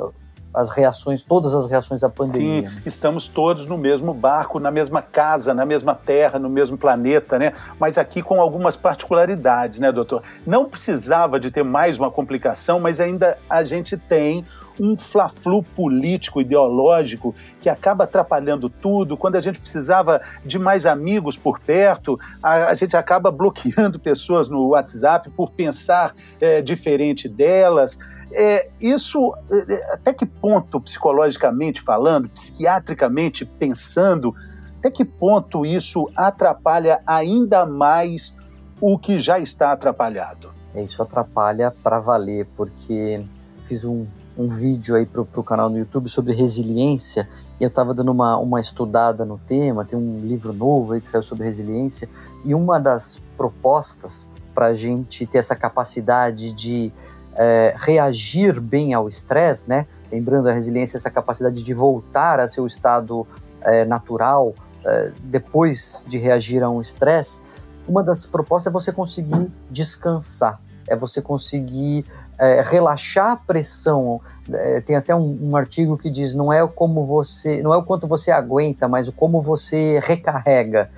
[0.52, 2.68] as reações, todas as reações à pandemia.
[2.68, 7.38] Sim, estamos todos no mesmo barco, na mesma casa, na mesma terra, no mesmo planeta,
[7.38, 7.52] né?
[7.78, 10.22] Mas aqui com algumas particularidades, né, doutor?
[10.46, 14.44] Não precisava de ter mais uma complicação, mas ainda a gente tem
[14.80, 19.16] um fla-flu político, ideológico, que acaba atrapalhando tudo.
[19.16, 24.48] Quando a gente precisava de mais amigos por perto, a, a gente acaba bloqueando pessoas
[24.48, 27.98] no WhatsApp por pensar é, diferente delas.
[28.33, 34.35] É, isso, é, até que ponto, psicologicamente falando, psiquiatricamente pensando,
[34.79, 38.37] até que ponto isso atrapalha ainda mais
[38.81, 40.53] o que já está atrapalhado?
[40.75, 43.23] Isso atrapalha para valer, porque
[43.59, 44.07] fiz um,
[44.38, 47.29] um vídeo aí pro, pro canal no YouTube sobre resiliência
[47.61, 51.09] e eu estava dando uma, uma estudada no tema, tem um livro novo aí que
[51.09, 52.09] saiu sobre resiliência
[52.45, 56.93] e uma das propostas para a gente ter essa capacidade de
[57.40, 59.87] é, reagir bem ao estresse, né?
[60.12, 63.26] Lembrando a resiliência, essa capacidade de voltar a seu estado
[63.62, 67.40] é, natural é, depois de reagir a um estresse.
[67.88, 72.05] Uma das propostas é você conseguir descansar, é você conseguir
[72.38, 74.20] é, relaxar a pressão.
[74.53, 77.83] É, tem até um, um, artigo que diz não é como você, não é o
[77.83, 80.90] quanto você aguenta, mas o como você recarrega.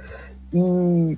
[0.52, 1.16] E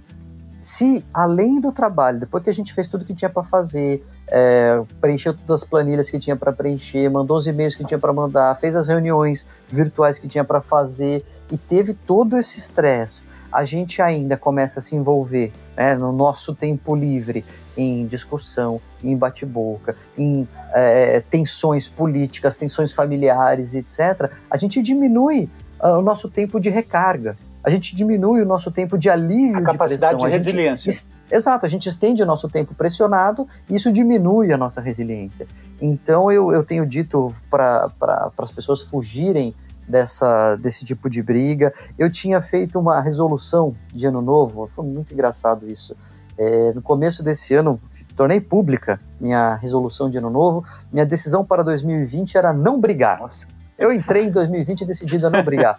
[0.60, 4.82] se além do trabalho, depois que a gente fez tudo que tinha para fazer, é,
[5.00, 8.54] preencheu todas as planilhas que tinha para preencher, mandou os e-mails que tinha para mandar,
[8.58, 14.00] fez as reuniões virtuais que tinha para fazer e teve todo esse estresse, a gente
[14.00, 17.44] ainda começa a se envolver né, no nosso tempo livre
[17.76, 25.50] em discussão, em bate-boca, em é, tensões políticas, tensões familiares, etc., a gente diminui
[25.82, 29.62] uh, o nosso tempo de recarga a gente diminui o nosso tempo de alívio a
[29.62, 30.92] capacidade de, de resiliência.
[31.30, 35.46] Exato, a gente estende o nosso tempo pressionado e isso diminui a nossa resiliência.
[35.80, 39.54] Então eu, eu tenho dito para pra, as pessoas fugirem
[39.88, 41.72] dessa, desse tipo de briga.
[41.98, 45.96] Eu tinha feito uma resolução de ano novo, foi muito engraçado isso.
[46.36, 47.80] É, no começo desse ano,
[48.16, 50.64] tornei pública minha resolução de ano novo.
[50.92, 53.20] Minha decisão para 2020 era não brigar.
[53.20, 53.46] Nossa.
[53.78, 55.78] Eu entrei em 2020 decidido a não brigar.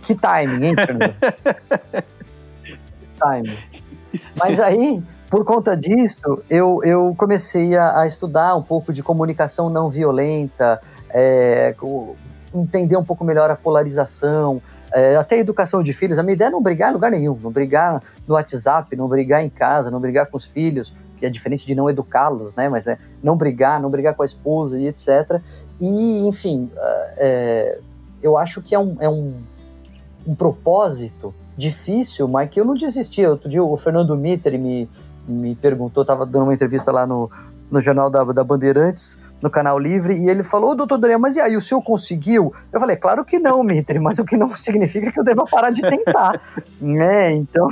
[0.00, 1.14] Que timing, hein, Fernando?
[3.18, 3.56] timing.
[4.36, 9.70] Mas aí, por conta disso, eu, eu comecei a, a estudar um pouco de comunicação
[9.70, 11.74] não violenta, é,
[12.54, 14.60] entender um pouco melhor a polarização,
[14.92, 16.18] é, até a educação de filhos.
[16.18, 19.42] A minha ideia é não brigar em lugar nenhum, não brigar no WhatsApp, não brigar
[19.42, 22.68] em casa, não brigar com os filhos, que é diferente de não educá-los, né?
[22.68, 25.40] Mas é não brigar, não brigar com a esposa e etc.
[25.80, 26.70] E, enfim,
[27.16, 27.78] é,
[28.22, 29.34] eu acho que é um, é um
[30.26, 33.24] um propósito difícil, mas que eu não desisti.
[33.24, 34.88] Outro dia o Fernando Mitter me,
[35.26, 37.30] me perguntou, estava dando uma entrevista lá no,
[37.70, 41.40] no jornal da, da Bandeirantes, no Canal Livre, e ele falou, doutor Dorian, mas e
[41.40, 42.52] aí, o senhor conseguiu?
[42.72, 45.70] Eu falei, claro que não, Mitre, mas o que não significa que eu deva parar
[45.70, 46.40] de tentar,
[46.80, 47.32] né?
[47.32, 47.68] Então,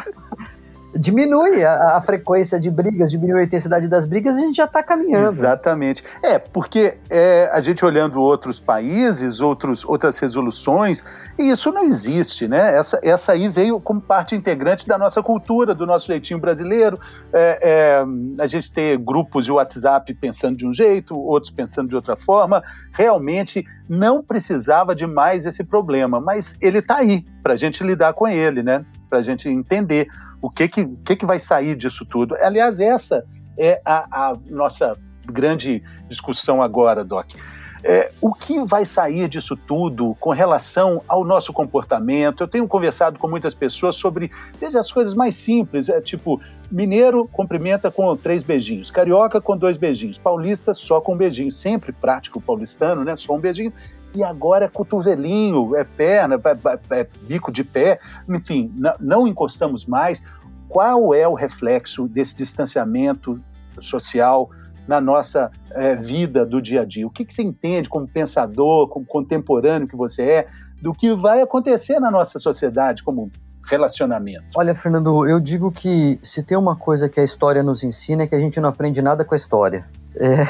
[0.94, 4.82] diminui a, a, frequência de brigas, diminui a intensidade das brigas, a gente já está
[4.82, 5.28] caminhando.
[5.28, 6.02] Exatamente.
[6.22, 11.04] É, porque é, a gente olhando outros países, outros, outras resoluções,
[11.38, 12.76] e isso não existe, né?
[12.76, 16.98] Essa, essa aí veio como parte integrante da nossa cultura, do nosso jeitinho brasileiro.
[17.32, 21.96] É, é, a gente ter grupos de WhatsApp pensando de um jeito, outros pensando de
[21.96, 22.62] outra forma.
[22.92, 28.12] Realmente não precisava de mais esse problema, mas ele está aí para a gente lidar
[28.12, 28.84] com ele, né?
[29.08, 30.06] Para a gente entender
[30.40, 32.36] o que que, que que vai sair disso tudo.
[32.40, 33.24] Aliás, essa
[33.58, 37.30] é a, a nossa grande discussão agora, Doc.
[37.82, 42.42] É, o que vai sair disso tudo com relação ao nosso comportamento?
[42.42, 46.38] Eu tenho conversado com muitas pessoas sobre, veja, as coisas mais simples, é tipo,
[46.70, 51.90] mineiro cumprimenta com três beijinhos, carioca com dois beijinhos, paulista só com um beijinho, sempre
[51.90, 53.16] prático paulistano, né?
[53.16, 53.72] Só um beijinho
[54.14, 59.86] e agora é cotovelinho, é perna, é, é, é bico de pé, enfim, não encostamos
[59.86, 60.22] mais.
[60.68, 63.40] Qual é o reflexo desse distanciamento
[63.80, 64.50] social
[64.86, 67.06] na nossa é, vida do dia a dia?
[67.06, 70.48] O que, que você entende como pensador, como contemporâneo que você é,
[70.80, 73.30] do que vai acontecer na nossa sociedade como
[73.68, 74.44] relacionamento?
[74.56, 78.26] Olha, Fernando, eu digo que se tem uma coisa que a história nos ensina é
[78.26, 79.86] que a gente não aprende nada com a história.
[80.16, 80.42] É,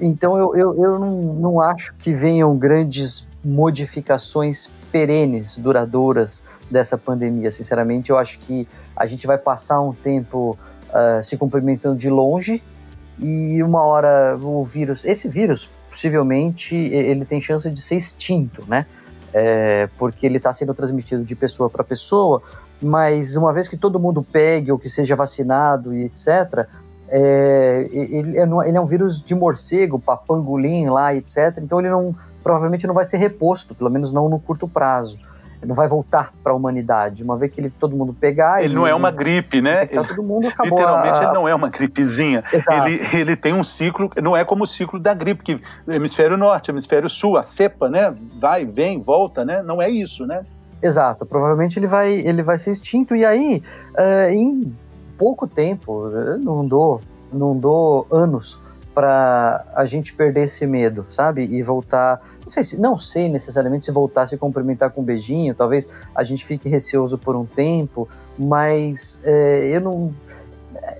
[0.00, 7.50] então eu, eu, eu não, não acho que venham grandes modificações perenes, duradouras dessa pandemia.
[7.50, 10.58] Sinceramente, eu acho que a gente vai passar um tempo
[10.88, 12.62] uh, se cumprimentando de longe
[13.20, 18.86] e uma hora o vírus, esse vírus possivelmente ele tem chance de ser extinto, né?
[19.32, 22.42] É, porque ele está sendo transmitido de pessoa para pessoa,
[22.80, 26.66] mas uma vez que todo mundo pegue ou que seja vacinado e etc.,
[27.10, 31.58] é, ele, é, ele, é um vírus de morcego, papangolim lá, etc.
[31.58, 35.18] Então ele não, provavelmente não vai ser reposto, pelo menos não no curto prazo.
[35.60, 37.24] Ele não vai voltar para a humanidade.
[37.24, 38.62] Uma vez que ele, todo mundo pegar.
[38.62, 39.86] Ele não é uma gripe, né?
[39.86, 40.78] todo mundo acabou.
[40.78, 41.22] Literalmente, a...
[41.24, 42.44] ele não é uma gripezinha.
[42.52, 42.86] Exato.
[42.86, 46.70] Ele, ele tem um ciclo, não é como o ciclo da gripe, que hemisfério norte,
[46.70, 48.14] hemisfério sul, a cepa, né?
[48.38, 49.60] Vai, vem, volta, né?
[49.60, 50.44] Não é isso, né?
[50.80, 51.26] Exato.
[51.26, 53.16] Provavelmente ele vai, ele vai ser extinto.
[53.16, 53.60] E aí,
[53.98, 54.72] uh, em
[55.18, 56.08] pouco tempo,
[56.40, 57.00] não dou,
[57.32, 58.60] não dou anos
[58.94, 61.44] para a gente perder esse medo, sabe?
[61.44, 65.04] E voltar, não sei se, não sei necessariamente se voltar a se cumprimentar com um
[65.04, 70.14] beijinho, talvez a gente fique receoso por um tempo, mas é, eu não,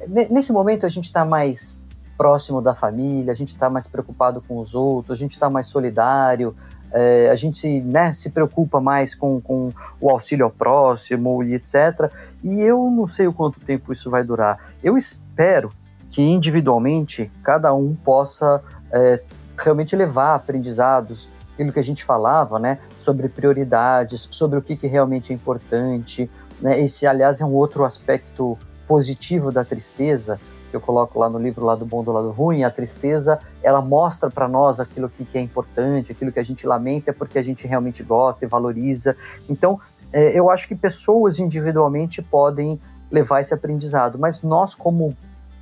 [0.07, 1.81] nesse momento a gente está mais
[2.17, 5.69] próximo da família, a gente está mais preocupado com os outros, a gente está mais
[5.69, 6.55] solidário,
[6.93, 12.11] é, a gente né, se preocupa mais com, com o auxílio ao próximo e etc.
[12.43, 14.59] E eu não sei o quanto tempo isso vai durar.
[14.83, 15.71] Eu espero
[16.11, 19.23] que individualmente cada um possa é,
[19.57, 24.87] realmente levar aprendizados, aquilo que a gente falava, né, sobre prioridades, sobre o que, que
[24.87, 26.31] realmente é importante.
[26.61, 26.81] Né?
[26.81, 31.65] Esse, aliás, é um outro aspecto positivo da tristeza, que eu coloco lá no livro
[31.65, 35.41] Lado Bom do Lado Ruim, a tristeza, ela mostra para nós aquilo que, que, é
[35.41, 39.17] importante, aquilo que a gente lamenta é porque a gente realmente gosta e valoriza.
[39.49, 39.81] Então,
[40.13, 45.17] é, eu acho que pessoas individualmente podem levar esse aprendizado, mas nós como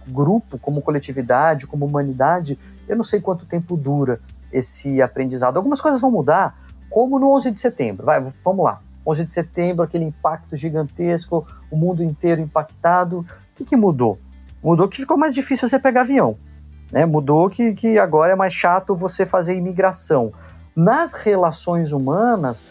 [0.07, 4.21] grupo, como coletividade, como humanidade, eu não sei quanto tempo dura
[4.53, 5.57] esse aprendizado.
[5.57, 6.57] Algumas coisas vão mudar,
[6.89, 8.07] como no 11 de setembro.
[8.07, 8.81] Vai, vamos lá.
[9.07, 13.21] 11 de setembro, aquele impacto gigantesco, o mundo inteiro impactado.
[13.21, 14.19] O que, que mudou?
[14.63, 16.37] Mudou que ficou mais difícil você pegar avião.
[16.91, 17.05] Né?
[17.07, 20.33] Mudou que, que agora é mais chato você fazer imigração.
[20.75, 22.65] Nas relações humanas,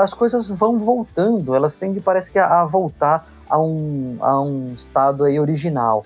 [0.00, 4.72] as coisas vão voltando, elas tendem, parece que, a, a voltar a um, a um
[4.74, 6.04] estado aí original.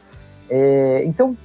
[0.49, 1.37] É, então,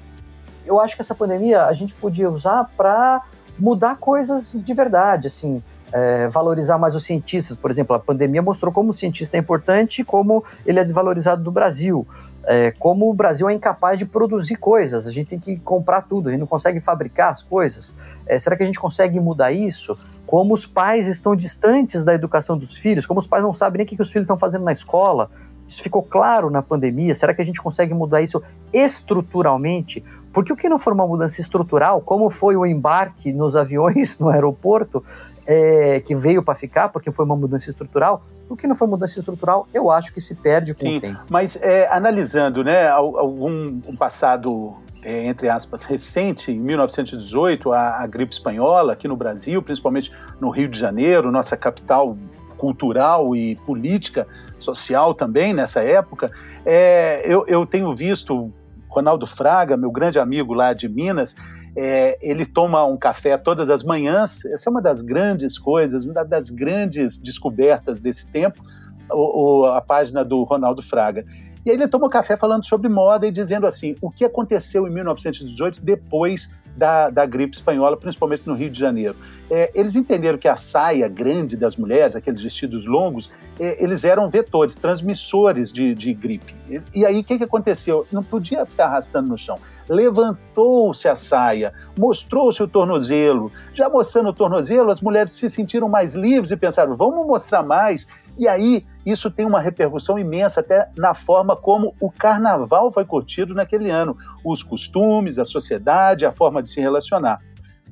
[0.66, 3.24] eu acho que essa pandemia a gente podia usar para
[3.58, 7.56] mudar coisas de verdade, assim, é, valorizar mais os cientistas.
[7.56, 11.44] Por exemplo, a pandemia mostrou como o cientista é importante e como ele é desvalorizado
[11.44, 12.06] do Brasil.
[12.48, 16.30] É, como o Brasil é incapaz de produzir coisas, a gente tem que comprar tudo,
[16.30, 17.96] a gente não consegue fabricar as coisas.
[18.26, 19.98] É, será que a gente consegue mudar isso?
[20.26, 23.86] Como os pais estão distantes da educação dos filhos, como os pais não sabem nem
[23.86, 25.30] o que os filhos estão fazendo na escola.
[25.68, 27.16] Isso ficou claro na pandemia.
[27.16, 28.42] Será que a gente consegue mudar isso
[28.72, 30.04] estruturalmente?
[30.36, 34.28] Porque o que não for uma mudança estrutural, como foi o embarque nos aviões no
[34.28, 35.02] aeroporto,
[35.48, 39.18] é, que veio para ficar, porque foi uma mudança estrutural, o que não foi mudança
[39.18, 41.22] estrutural, eu acho que se perde com Sim, o tempo.
[41.30, 48.08] Mas é, analisando né, algum um passado é, entre aspas, recente, em 1918, a, a,
[48.08, 50.12] gripe espanhola aqui no Brasil, principalmente
[50.42, 52.18] no Rio de Janeiro, nossa capital
[52.58, 54.28] cultural e política,
[54.60, 56.30] social também nessa época,
[56.66, 58.52] é, eu, eu tenho visto
[58.96, 61.36] Ronaldo Fraga, meu grande amigo lá de Minas,
[61.76, 64.46] é, ele toma um café todas as manhãs.
[64.46, 68.64] Essa é uma das grandes coisas, uma das grandes descobertas desse tempo,
[69.12, 71.26] o, o, a página do Ronaldo Fraga.
[71.66, 74.88] E aí ele toma um café falando sobre moda e dizendo assim: o que aconteceu
[74.88, 79.16] em 1918 depois da, da gripe espanhola, principalmente no Rio de Janeiro.
[79.50, 84.30] É, eles entenderam que a saia grande das mulheres, aqueles vestidos longos, é, eles eram
[84.30, 86.54] vetores, transmissores de, de gripe.
[86.70, 88.06] E, e aí o que, que aconteceu?
[88.12, 89.58] Não podia ficar arrastando no chão.
[89.88, 93.52] Levantou-se a saia, mostrou-se o tornozelo.
[93.74, 98.08] Já mostrando o tornozelo, as mulheres se sentiram mais livres e pensaram: vamos mostrar mais.
[98.38, 103.54] E aí isso tem uma repercussão imensa até na forma como o carnaval foi curtido
[103.54, 107.40] naquele ano, os costumes, a sociedade, a forma de se relacionar.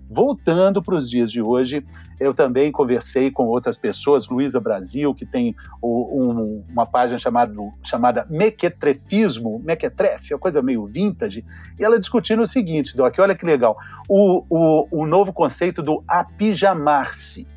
[0.09, 1.83] Voltando para os dias de hoje,
[2.19, 8.27] eu também conversei com outras pessoas, Luísa Brasil, que tem um, uma página chamada, chamada
[8.29, 11.43] Mequetrefismo, Mequetrefe, é uma coisa meio vintage,
[11.79, 13.75] e ela discutindo o seguinte, Doc, olha que legal,
[14.07, 17.47] o, o, o novo conceito do apijamar-se,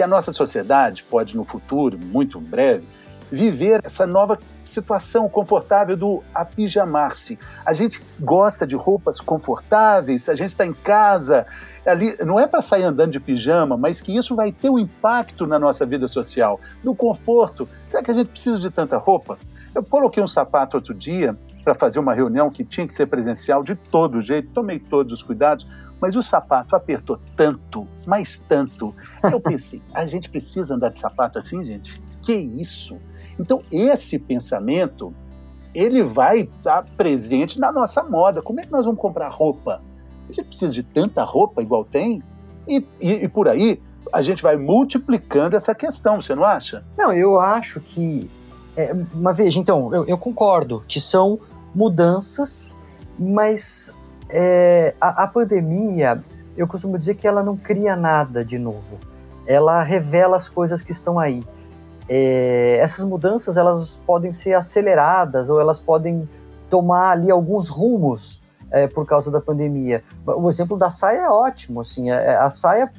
[0.00, 2.88] que a nossa sociedade pode, no futuro, muito breve,
[3.30, 7.38] viver essa nova situação confortável do apijamar-se.
[7.66, 11.46] A gente gosta de roupas confortáveis, a gente está em casa,
[11.84, 15.46] ali não é para sair andando de pijama, mas que isso vai ter um impacto
[15.46, 17.68] na nossa vida social, no conforto.
[17.86, 19.38] Será que a gente precisa de tanta roupa?
[19.74, 23.62] Eu coloquei um sapato outro dia para fazer uma reunião que tinha que ser presencial
[23.62, 25.66] de todo jeito, tomei todos os cuidados,
[26.00, 28.94] mas o sapato apertou tanto, mais tanto.
[29.30, 32.02] Eu pensei, a gente precisa andar de sapato assim, gente?
[32.22, 32.96] Que isso?
[33.38, 35.14] Então, esse pensamento,
[35.74, 38.42] ele vai estar presente na nossa moda.
[38.42, 39.82] Como é que nós vamos comprar roupa?
[40.28, 42.22] A gente precisa de tanta roupa igual tem?
[42.66, 43.82] E, e, e por aí,
[44.12, 46.82] a gente vai multiplicando essa questão, você não acha?
[46.96, 48.30] Não, eu acho que.
[48.76, 51.38] É, mas veja, então, eu, eu concordo que são
[51.74, 52.70] mudanças,
[53.18, 53.96] mas
[54.32, 56.22] é, a, a pandemia,
[56.56, 58.98] eu costumo dizer que ela não cria nada de novo.
[59.46, 61.44] Ela revela as coisas que estão aí
[62.12, 66.28] é, essas mudanças elas podem ser aceleradas ou elas podem
[66.68, 70.02] tomar ali alguns rumos é, por causa da pandemia.
[70.26, 72.90] O exemplo da saia é ótimo, assim, a, é, é, a saia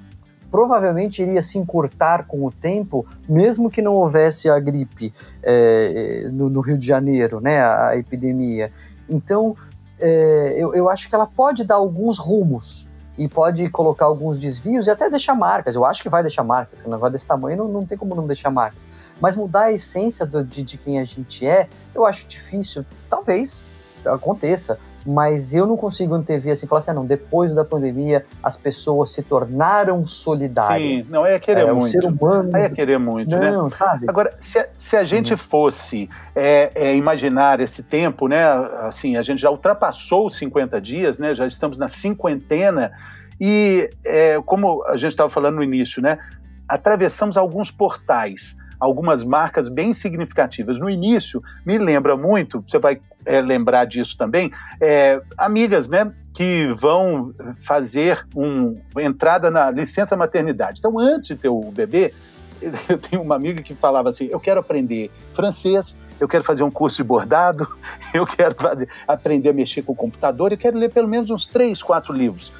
[0.49, 5.11] provavelmente iria se encurtar com o tempo, mesmo que não houvesse a gripe
[5.43, 8.71] é, no, no, Rio de Janeiro, né, a, a epidemia.
[9.09, 9.57] Então,
[10.01, 14.87] é, eu, eu acho que ela pode dar alguns rumos, e pode colocar alguns desvios
[14.87, 15.75] e até deixar marcas.
[15.75, 16.83] Eu acho que vai deixar marcas.
[16.85, 18.87] Um negócio desse tamanho não, não tem como não deixar marcas.
[19.19, 22.85] Mas mudar a essência do, de, de quem a gente é, eu acho difícil.
[23.09, 23.63] Talvez
[24.05, 24.79] aconteça.
[25.05, 29.13] Mas eu não consigo antever assim, falar assim, ah, não, depois da pandemia as pessoas
[29.13, 31.05] se tornaram solidárias.
[31.05, 31.85] Sim, não, é querer é, muito.
[31.85, 32.55] O ser humano...
[32.55, 33.51] É querer muito, né?
[33.51, 33.75] não, né?
[33.75, 34.05] sabe?
[34.07, 35.37] Agora, se a, se a gente uhum.
[35.37, 38.45] fosse é, é, imaginar esse tempo, né,
[38.79, 42.91] assim, a gente já ultrapassou os 50 dias, né, já estamos na cinquentena,
[43.39, 46.19] e é, como a gente estava falando no início, né,
[46.67, 50.79] atravessamos alguns portais, algumas marcas bem significativas.
[50.79, 56.69] No início, me lembra muito, você vai é, lembrar disso também, é, amigas, né, que
[56.77, 60.79] vão fazer uma entrada na licença maternidade.
[60.79, 62.13] Então, antes de ter o bebê,
[62.87, 66.71] eu tenho uma amiga que falava assim: eu quero aprender francês, eu quero fazer um
[66.71, 67.67] curso de bordado,
[68.13, 71.45] eu quero fazer, aprender a mexer com o computador, eu quero ler pelo menos uns
[71.45, 72.51] três, quatro livros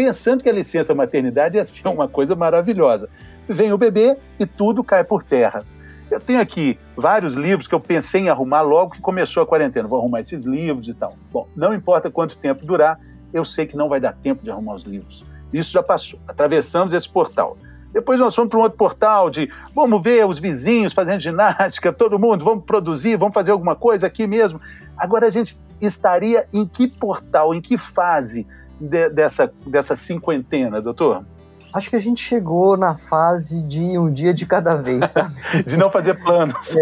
[0.00, 3.06] pensando que a licença maternidade ia ser uma coisa maravilhosa.
[3.46, 5.62] Vem o bebê e tudo cai por terra.
[6.10, 9.86] Eu tenho aqui vários livros que eu pensei em arrumar logo que começou a quarentena.
[9.86, 11.14] Vou arrumar esses livros e tal.
[11.32, 12.98] Bom, não importa quanto tempo durar,
[13.32, 15.24] eu sei que não vai dar tempo de arrumar os livros.
[15.52, 16.18] Isso já passou.
[16.26, 17.56] Atravessamos esse portal.
[17.92, 22.18] Depois nós fomos para um outro portal de vamos ver os vizinhos fazendo ginástica, todo
[22.18, 24.60] mundo, vamos produzir, vamos fazer alguma coisa aqui mesmo.
[24.96, 28.46] Agora a gente estaria em que portal, em que fase
[28.80, 31.24] de, dessa, dessa cinquentena, doutor?
[31.72, 35.34] Acho que a gente chegou na fase de um dia de cada vez, sabe?
[35.66, 36.74] de não fazer planos.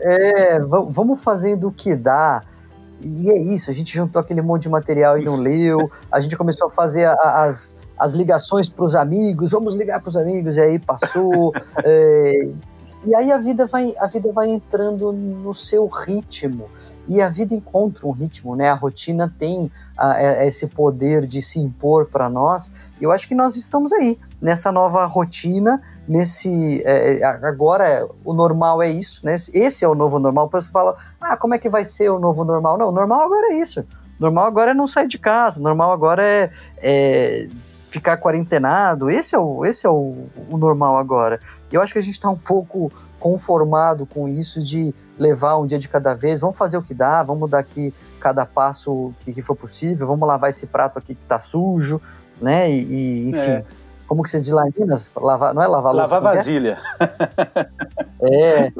[0.00, 2.42] É, é, vamos fazendo o que dá.
[3.00, 6.36] E é isso, a gente juntou aquele monte de material e não leu, a gente
[6.36, 10.56] começou a fazer a, as, as ligações para os amigos, vamos ligar para os amigos,
[10.56, 11.52] e aí passou.
[11.82, 12.48] é,
[13.04, 16.68] e aí a vida vai, a vida vai entrando no seu ritmo.
[17.08, 18.70] E a vida encontra um ritmo, né?
[18.70, 22.94] A rotina tem a, a, é, esse poder de se impor para nós.
[23.00, 26.82] Eu acho que nós estamos aí, nessa nova rotina, nesse.
[26.84, 29.34] É, é agora, o normal é isso, né?
[29.34, 30.46] Esse é o novo normal.
[30.46, 32.78] O pessoal fala, ah, como é que vai ser o novo normal?
[32.78, 33.84] Não, o normal agora é isso.
[34.18, 35.60] Normal agora é não sair de casa.
[35.60, 37.48] Normal agora é, é
[37.92, 39.10] ficar quarentenado.
[39.10, 41.40] Esse é o, esse é o, o normal agora.
[41.70, 42.90] Eu acho que a gente está um pouco
[43.22, 46.40] conformado com isso de levar um dia de cada vez.
[46.40, 50.26] Vamos fazer o que dá, vamos dar aqui cada passo que, que for possível, vamos
[50.26, 52.00] lavar esse prato aqui que está sujo,
[52.40, 52.68] né?
[52.68, 53.50] E, e enfim.
[53.50, 53.64] É.
[54.08, 55.08] Como que você diz lá em Minas?
[55.16, 56.14] Lavar, não é lavar louça?
[56.16, 56.36] Lavar é?
[56.36, 56.78] vasilha.
[58.20, 58.66] É?
[58.66, 58.72] é,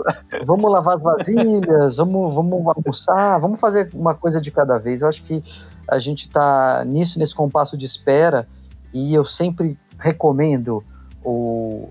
[0.44, 5.02] vamos lavar as vasilhas, vamos, vamos almoçar, vamos fazer uma coisa de cada vez.
[5.02, 5.42] Eu acho que
[5.88, 8.46] a gente está nisso, nesse compasso de espera,
[8.92, 10.84] e eu sempre recomendo
[11.24, 11.88] o,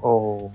[0.00, 0.50] o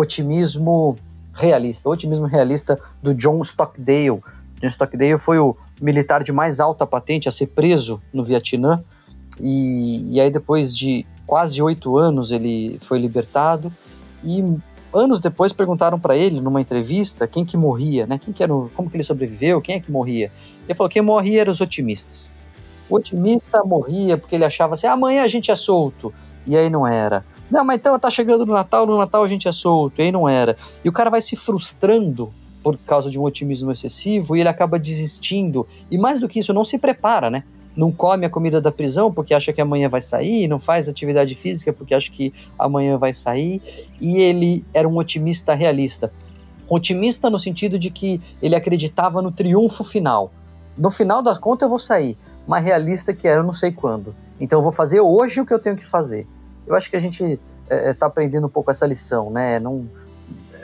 [0.00, 0.96] otimismo
[1.32, 4.20] realista, o otimismo realista do John Stockdale.
[4.60, 8.82] John Stockdale foi o militar de mais alta patente a ser preso no Vietnã,
[9.40, 13.72] e, e aí depois de quase oito anos ele foi libertado,
[14.24, 14.42] e
[14.92, 18.18] anos depois perguntaram para ele numa entrevista quem que morria, né?
[18.18, 20.32] Quem que era, como que ele sobreviveu, quem é que morria?
[20.66, 22.32] Ele falou que quem morria eram os otimistas.
[22.88, 26.12] O otimista morria porque ele achava assim: amanhã a gente é solto.
[26.46, 27.24] E aí não era.
[27.50, 30.00] Não, mas então tá chegando no Natal, no Natal a gente é solto.
[30.00, 30.56] E aí não era.
[30.84, 32.30] E o cara vai se frustrando
[32.62, 35.66] por causa de um otimismo excessivo e ele acaba desistindo.
[35.90, 37.44] E mais do que isso, não se prepara, né?
[37.76, 41.34] Não come a comida da prisão porque acha que amanhã vai sair, não faz atividade
[41.34, 43.62] física porque acha que amanhã vai sair.
[44.00, 46.12] E ele era um otimista realista.
[46.68, 50.30] Otimista no sentido de que ele acreditava no triunfo final.
[50.76, 54.14] No final da conta eu vou sair mais realista que era eu não sei quando.
[54.40, 56.26] Então eu vou fazer hoje o que eu tenho que fazer.
[56.68, 59.58] Eu acho que a gente está é, é aprendendo um pouco essa lição, né?
[59.58, 59.88] Não,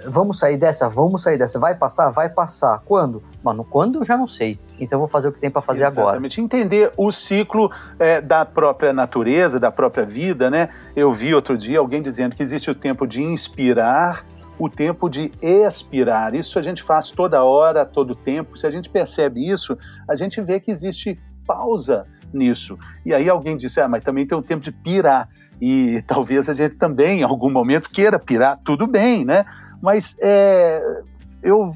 [0.07, 1.59] vamos sair dessa, vamos sair dessa.
[1.59, 2.83] Vai passar, vai passar.
[2.85, 3.23] Quando?
[3.43, 4.59] Mano, quando eu já não sei.
[4.79, 6.01] Então eu vou fazer o que tem para fazer Exatamente.
[6.01, 6.17] agora.
[6.17, 6.41] Exatamente.
[6.41, 10.69] Entender o ciclo é, da própria natureza, da própria vida, né?
[10.95, 14.25] Eu vi outro dia alguém dizendo que existe o tempo de inspirar
[14.59, 16.35] o tempo de expirar.
[16.35, 18.57] Isso a gente faz toda hora, todo tempo.
[18.57, 19.77] Se a gente percebe isso,
[20.09, 22.79] a gente vê que existe pausa nisso.
[23.05, 25.29] E aí alguém disse, ah, mas também tem um tempo de pirar.
[25.61, 29.45] E talvez a gente também, em algum momento, queira pirar, tudo bem, né?
[29.81, 31.03] Mas é,
[31.43, 31.75] eu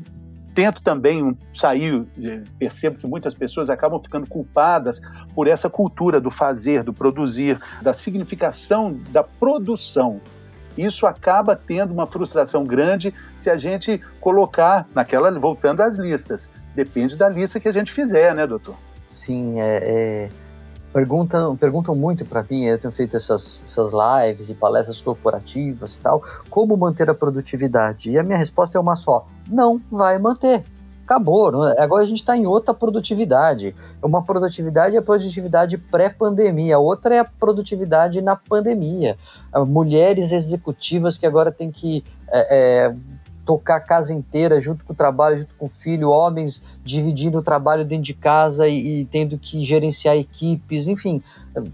[0.54, 5.00] tento também sair, é, percebo que muitas pessoas acabam ficando culpadas
[5.34, 10.20] por essa cultura do fazer, do produzir, da significação da produção.
[10.76, 16.50] Isso acaba tendo uma frustração grande se a gente colocar naquela, voltando às listas.
[16.74, 18.76] Depende da lista que a gente fizer, né, doutor?
[19.08, 20.28] Sim, é, é,
[20.92, 25.98] perguntam, perguntam muito para mim, eu tenho feito essas, essas lives e palestras corporativas e
[25.98, 28.10] tal, como manter a produtividade?
[28.10, 30.64] E a minha resposta é uma só: não vai manter.
[31.04, 31.80] Acabou, é?
[31.80, 33.74] agora a gente está em outra produtividade.
[34.02, 39.16] Uma produtividade é a produtividade pré-pandemia, a outra é a produtividade na pandemia.
[39.66, 42.96] Mulheres executivas que agora têm que é, é,
[43.48, 47.42] tocar a casa inteira junto com o trabalho, junto com o filho, homens dividindo o
[47.42, 51.22] trabalho dentro de casa e, e, tendo que gerenciar equipes, enfim,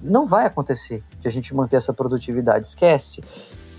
[0.00, 3.24] não vai acontecer de a gente manter essa produtividade, esquece.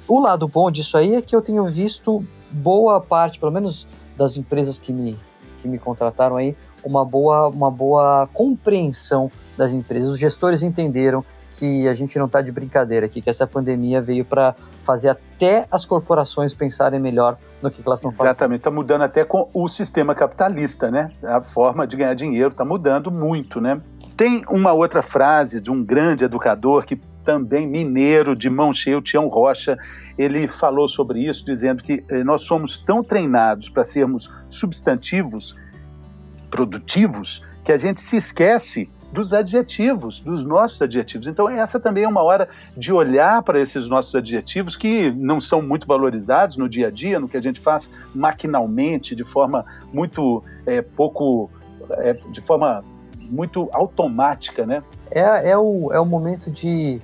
[0.10, 2.22] O lado bom disso aí é que eu tenho visto
[2.52, 3.88] boa parte, pelo menos
[4.18, 5.18] das empresas que me,
[5.62, 10.10] que me contrataram aí, uma boa, uma boa compreensão das empresas.
[10.10, 14.26] Os gestores entenderam que a gente não está de brincadeira aqui, que essa pandemia veio
[14.26, 18.32] para fazer até as corporações pensarem melhor no que, que elas estão fazendo.
[18.32, 21.12] Exatamente, está mudando até com o sistema capitalista, né?
[21.24, 23.82] A forma de ganhar dinheiro está mudando muito, né?
[24.18, 29.02] Tem uma outra frase de um grande educador que também mineiro de mão cheia, o
[29.02, 29.78] Tião Rocha,
[30.18, 35.56] ele falou sobre isso, dizendo que eh, nós somos tão treinados para sermos substantivos
[36.52, 41.26] produtivos que a gente se esquece dos adjetivos, dos nossos adjetivos.
[41.26, 45.62] Então, essa também é uma hora de olhar para esses nossos adjetivos que não são
[45.62, 50.44] muito valorizados no dia a dia, no que a gente faz maquinalmente, de forma muito
[50.66, 51.50] é, pouco.
[52.00, 52.84] É, de forma
[53.18, 54.84] muito automática, né?
[55.10, 57.02] É, é, o, é o momento de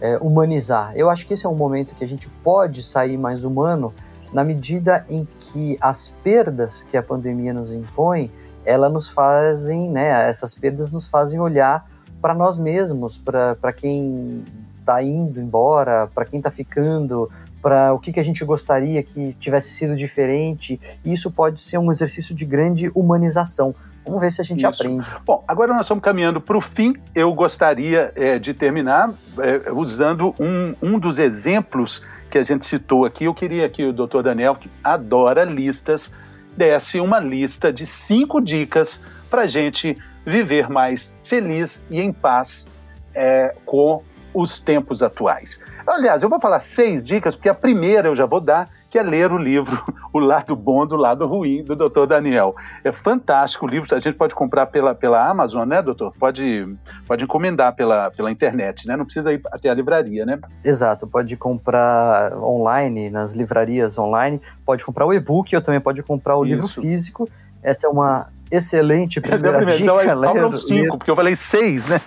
[0.00, 0.92] é, humanizar.
[0.96, 3.92] Eu acho que esse é um momento que a gente pode sair mais humano
[4.32, 8.30] na medida em que as perdas que a pandemia nos impõe
[8.64, 11.88] ela nos fazem, né, essas perdas nos fazem olhar
[12.20, 14.44] para nós mesmos, para quem
[14.78, 17.30] está indo embora, para quem está ficando,
[17.62, 20.80] para o que, que a gente gostaria que tivesse sido diferente.
[21.04, 23.74] E isso pode ser um exercício de grande humanização.
[24.04, 24.82] Vamos ver se a gente isso.
[24.82, 25.08] aprende.
[25.24, 26.94] Bom, agora nós estamos caminhando para o fim.
[27.14, 33.04] Eu gostaria é, de terminar é, usando um, um dos exemplos que a gente citou
[33.04, 33.24] aqui.
[33.24, 36.10] Eu queria que o doutor Daniel, que adora listas,
[36.56, 42.66] desse uma lista de cinco dicas para gente viver mais feliz e em paz
[43.14, 44.02] é, com
[44.32, 45.58] os tempos atuais.
[45.86, 49.02] Aliás, eu vou falar seis dicas, porque a primeira eu já vou dar, que é
[49.02, 52.06] ler o livro O Lado Bom do Lado Ruim, do Dr.
[52.06, 52.54] Daniel.
[52.84, 56.12] É fantástico o livro, a gente pode comprar pela, pela Amazon, né, doutor?
[56.18, 56.66] Pode,
[57.06, 58.96] pode encomendar pela, pela internet, né?
[58.96, 60.38] Não precisa ir até a livraria, né?
[60.64, 66.36] Exato, pode comprar online, nas livrarias online, pode comprar o e-book, ou também pode comprar
[66.36, 66.54] o Isso.
[66.54, 67.28] livro físico.
[67.62, 70.12] Essa é uma excelente primeira, é primeira dica.
[70.14, 72.00] Então, é, cinco, porque eu falei seis, né?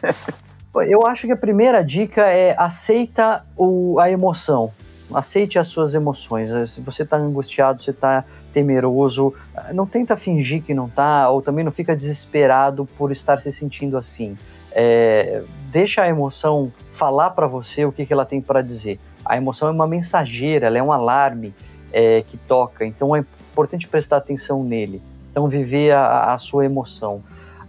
[0.75, 4.71] Eu acho que a primeira dica é aceita o, a emoção.
[5.13, 6.71] Aceite as suas emoções.
[6.71, 9.33] Se você está angustiado, você está temeroso,
[9.73, 13.97] não tenta fingir que não está, ou também não fica desesperado por estar se sentindo
[13.97, 14.35] assim.
[14.71, 18.99] É, deixa a emoção falar para você o que, que ela tem para dizer.
[19.23, 21.53] A emoção é uma mensageira, ela é um alarme
[21.91, 25.01] é, que toca, então é importante prestar atenção nele.
[25.29, 27.23] Então, viver a, a sua emoção.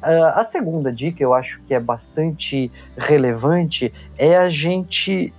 [0.05, 5.33] Uh, a segunda dica, eu acho que é bastante relevante, é a gente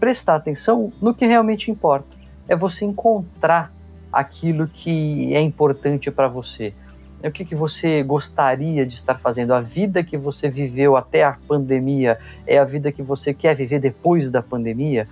[0.00, 2.16] prestar atenção no que realmente importa.
[2.48, 3.72] É você encontrar
[4.12, 6.74] aquilo que é importante para você.
[7.22, 9.54] É o que, que você gostaria de estar fazendo?
[9.54, 13.80] A vida que você viveu até a pandemia é a vida que você quer viver
[13.80, 15.08] depois da pandemia?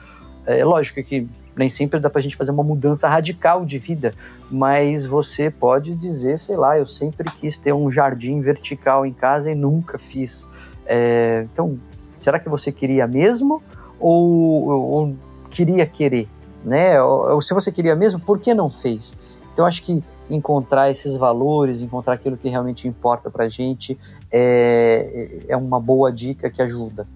[0.47, 4.13] É lógico que nem sempre dá para a gente fazer uma mudança radical de vida,
[4.51, 9.51] mas você pode dizer, sei lá, eu sempre quis ter um jardim vertical em casa
[9.51, 10.49] e nunca fiz.
[10.85, 11.79] É, então,
[12.21, 13.63] será que você queria mesmo
[13.99, 15.15] ou, ou
[15.51, 16.29] queria querer?
[16.63, 17.01] Né?
[17.01, 19.15] Ou, ou, se você queria mesmo, por que não fez?
[19.53, 23.99] Então, acho que encontrar esses valores, encontrar aquilo que realmente importa para a gente
[24.31, 27.07] é, é uma boa dica que ajuda.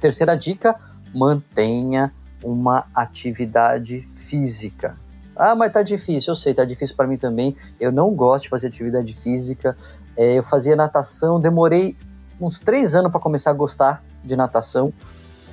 [0.00, 0.78] Terceira dica,
[1.14, 2.12] mantenha
[2.42, 4.96] uma atividade física.
[5.34, 7.54] Ah, mas tá difícil, eu sei, tá difícil para mim também.
[7.78, 9.76] Eu não gosto de fazer atividade física.
[10.16, 11.96] É, eu fazia natação, demorei
[12.40, 14.92] uns três anos para começar a gostar de natação.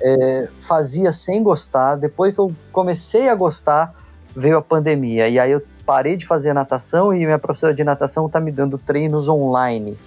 [0.00, 1.96] É, fazia sem gostar.
[1.96, 3.94] Depois que eu comecei a gostar,
[4.34, 5.28] veio a pandemia.
[5.28, 8.78] E aí eu parei de fazer natação e minha professora de natação tá me dando
[8.78, 9.98] treinos online.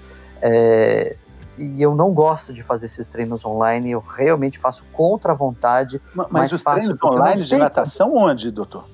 [0.42, 1.16] É,
[1.58, 6.02] e eu não gosto de fazer esses treinos online, eu realmente faço contra a vontade.
[6.14, 8.86] Mas, mas os treinos online de natação onde, doutor?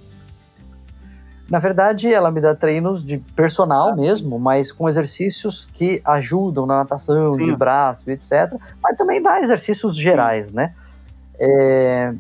[1.50, 6.66] Na verdade, ela me dá treinos de personal ah, mesmo, mas com exercícios que ajudam
[6.66, 7.44] na natação, sim.
[7.44, 8.56] de braço, etc.
[8.82, 10.56] Mas também dá exercícios gerais, sim.
[10.56, 10.74] né?
[11.40, 12.14] É...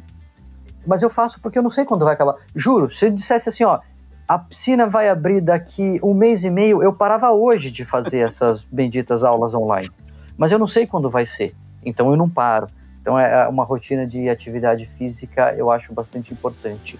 [0.85, 2.35] Mas eu faço porque eu não sei quando vai acabar.
[2.53, 3.79] Juro, se eu dissesse assim, ó,
[4.27, 8.63] a piscina vai abrir daqui um mês e meio, eu parava hoje de fazer essas
[8.65, 9.89] benditas aulas online
[10.38, 11.53] mas eu não sei quando vai ser,
[11.86, 12.67] então eu não paro.
[13.01, 16.97] Então é, é uma rotina de atividade física, eu acho bastante importante.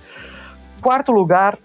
[0.82, 1.58] Quarto lugar,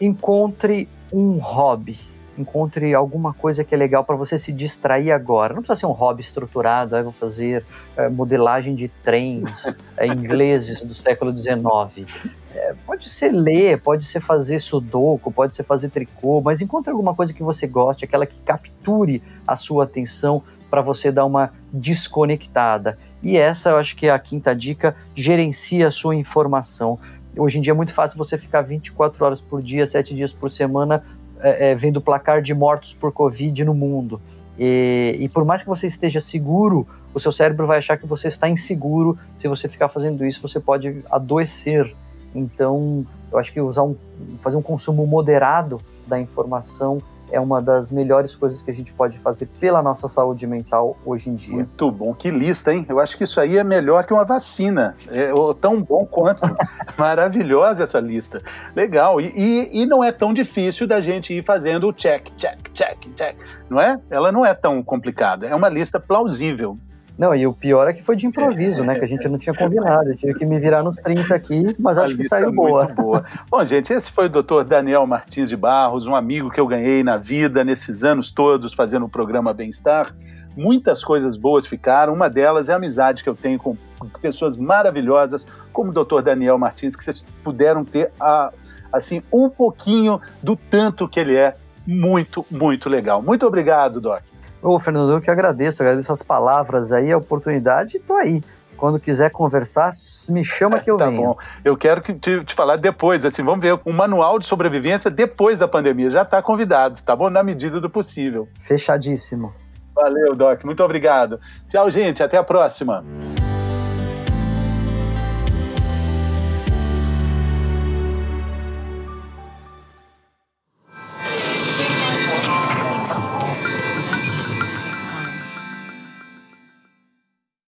[0.00, 1.98] encontre um hobby.
[2.36, 5.54] encontre alguma coisa que é legal para você se distrair agora.
[5.54, 7.64] Não precisa ser um hobby estruturado, aí vou fazer
[7.96, 12.10] é, modelagem de trens é, ingleses do século XIX.
[12.52, 17.14] É, pode ser ler, pode ser fazer sudoku, pode ser fazer tricô, mas encontre alguma
[17.14, 20.42] coisa que você goste, aquela que capture a sua atenção
[20.74, 22.98] para você dar uma desconectada.
[23.22, 26.98] E essa eu acho que é a quinta dica: gerencia a sua informação.
[27.36, 30.50] Hoje em dia é muito fácil você ficar 24 horas por dia, 7 dias por
[30.50, 31.04] semana,
[31.40, 34.20] é, é, vendo o placar de mortos por Covid no mundo.
[34.58, 38.26] E, e, por mais que você esteja seguro, o seu cérebro vai achar que você
[38.26, 39.16] está inseguro.
[39.36, 41.92] Se você ficar fazendo isso, você pode adoecer.
[42.34, 43.96] Então, eu acho que usar um,
[44.40, 47.00] fazer um consumo moderado da informação
[47.34, 51.28] é uma das melhores coisas que a gente pode fazer pela nossa saúde mental hoje
[51.28, 51.56] em dia.
[51.56, 52.86] Muito bom, que lista, hein?
[52.88, 55.30] Eu acho que isso aí é melhor que uma vacina, é
[55.60, 56.42] tão bom quanto.
[56.96, 58.40] Maravilhosa essa lista.
[58.74, 62.70] Legal, e, e, e, não é tão difícil da gente ir fazendo o check, check,
[62.72, 63.36] check, check,
[63.68, 63.98] não é?
[64.08, 66.78] Ela não é tão complicada, é uma lista plausível.
[67.16, 68.98] Não, e o pior é que foi de improviso, né?
[68.98, 70.10] Que a gente não tinha combinado.
[70.10, 72.86] Eu tive que me virar nos 30 aqui, mas acho que saiu boa.
[72.88, 73.24] boa.
[73.48, 77.04] Bom, gente, esse foi o doutor Daniel Martins de Barros, um amigo que eu ganhei
[77.04, 80.12] na vida nesses anos todos fazendo o programa Bem-Estar.
[80.56, 82.12] Muitas coisas boas ficaram.
[82.12, 83.76] Uma delas é a amizade que eu tenho com
[84.20, 88.52] pessoas maravilhosas, como o doutor Daniel Martins, que vocês puderam ter a,
[88.92, 91.56] assim um pouquinho do tanto que ele é.
[91.86, 93.22] Muito, muito legal.
[93.22, 94.22] Muito obrigado, Doc.
[94.64, 98.42] Ô, Fernando, eu que agradeço, agradeço as palavras aí, a oportunidade e tô aí.
[98.78, 99.90] Quando quiser conversar,
[100.30, 101.22] me chama que eu tá venho.
[101.22, 101.36] Bom.
[101.62, 105.58] Eu quero que te, te, falar depois, assim, vamos ver um manual de sobrevivência depois
[105.58, 106.08] da pandemia.
[106.08, 107.28] Já está convidado, tá bom?
[107.28, 108.48] Na medida do possível.
[108.58, 109.54] Fechadíssimo.
[109.94, 110.64] Valeu, Doc.
[110.64, 111.38] Muito obrigado.
[111.68, 112.22] Tchau, gente.
[112.22, 113.04] Até a próxima.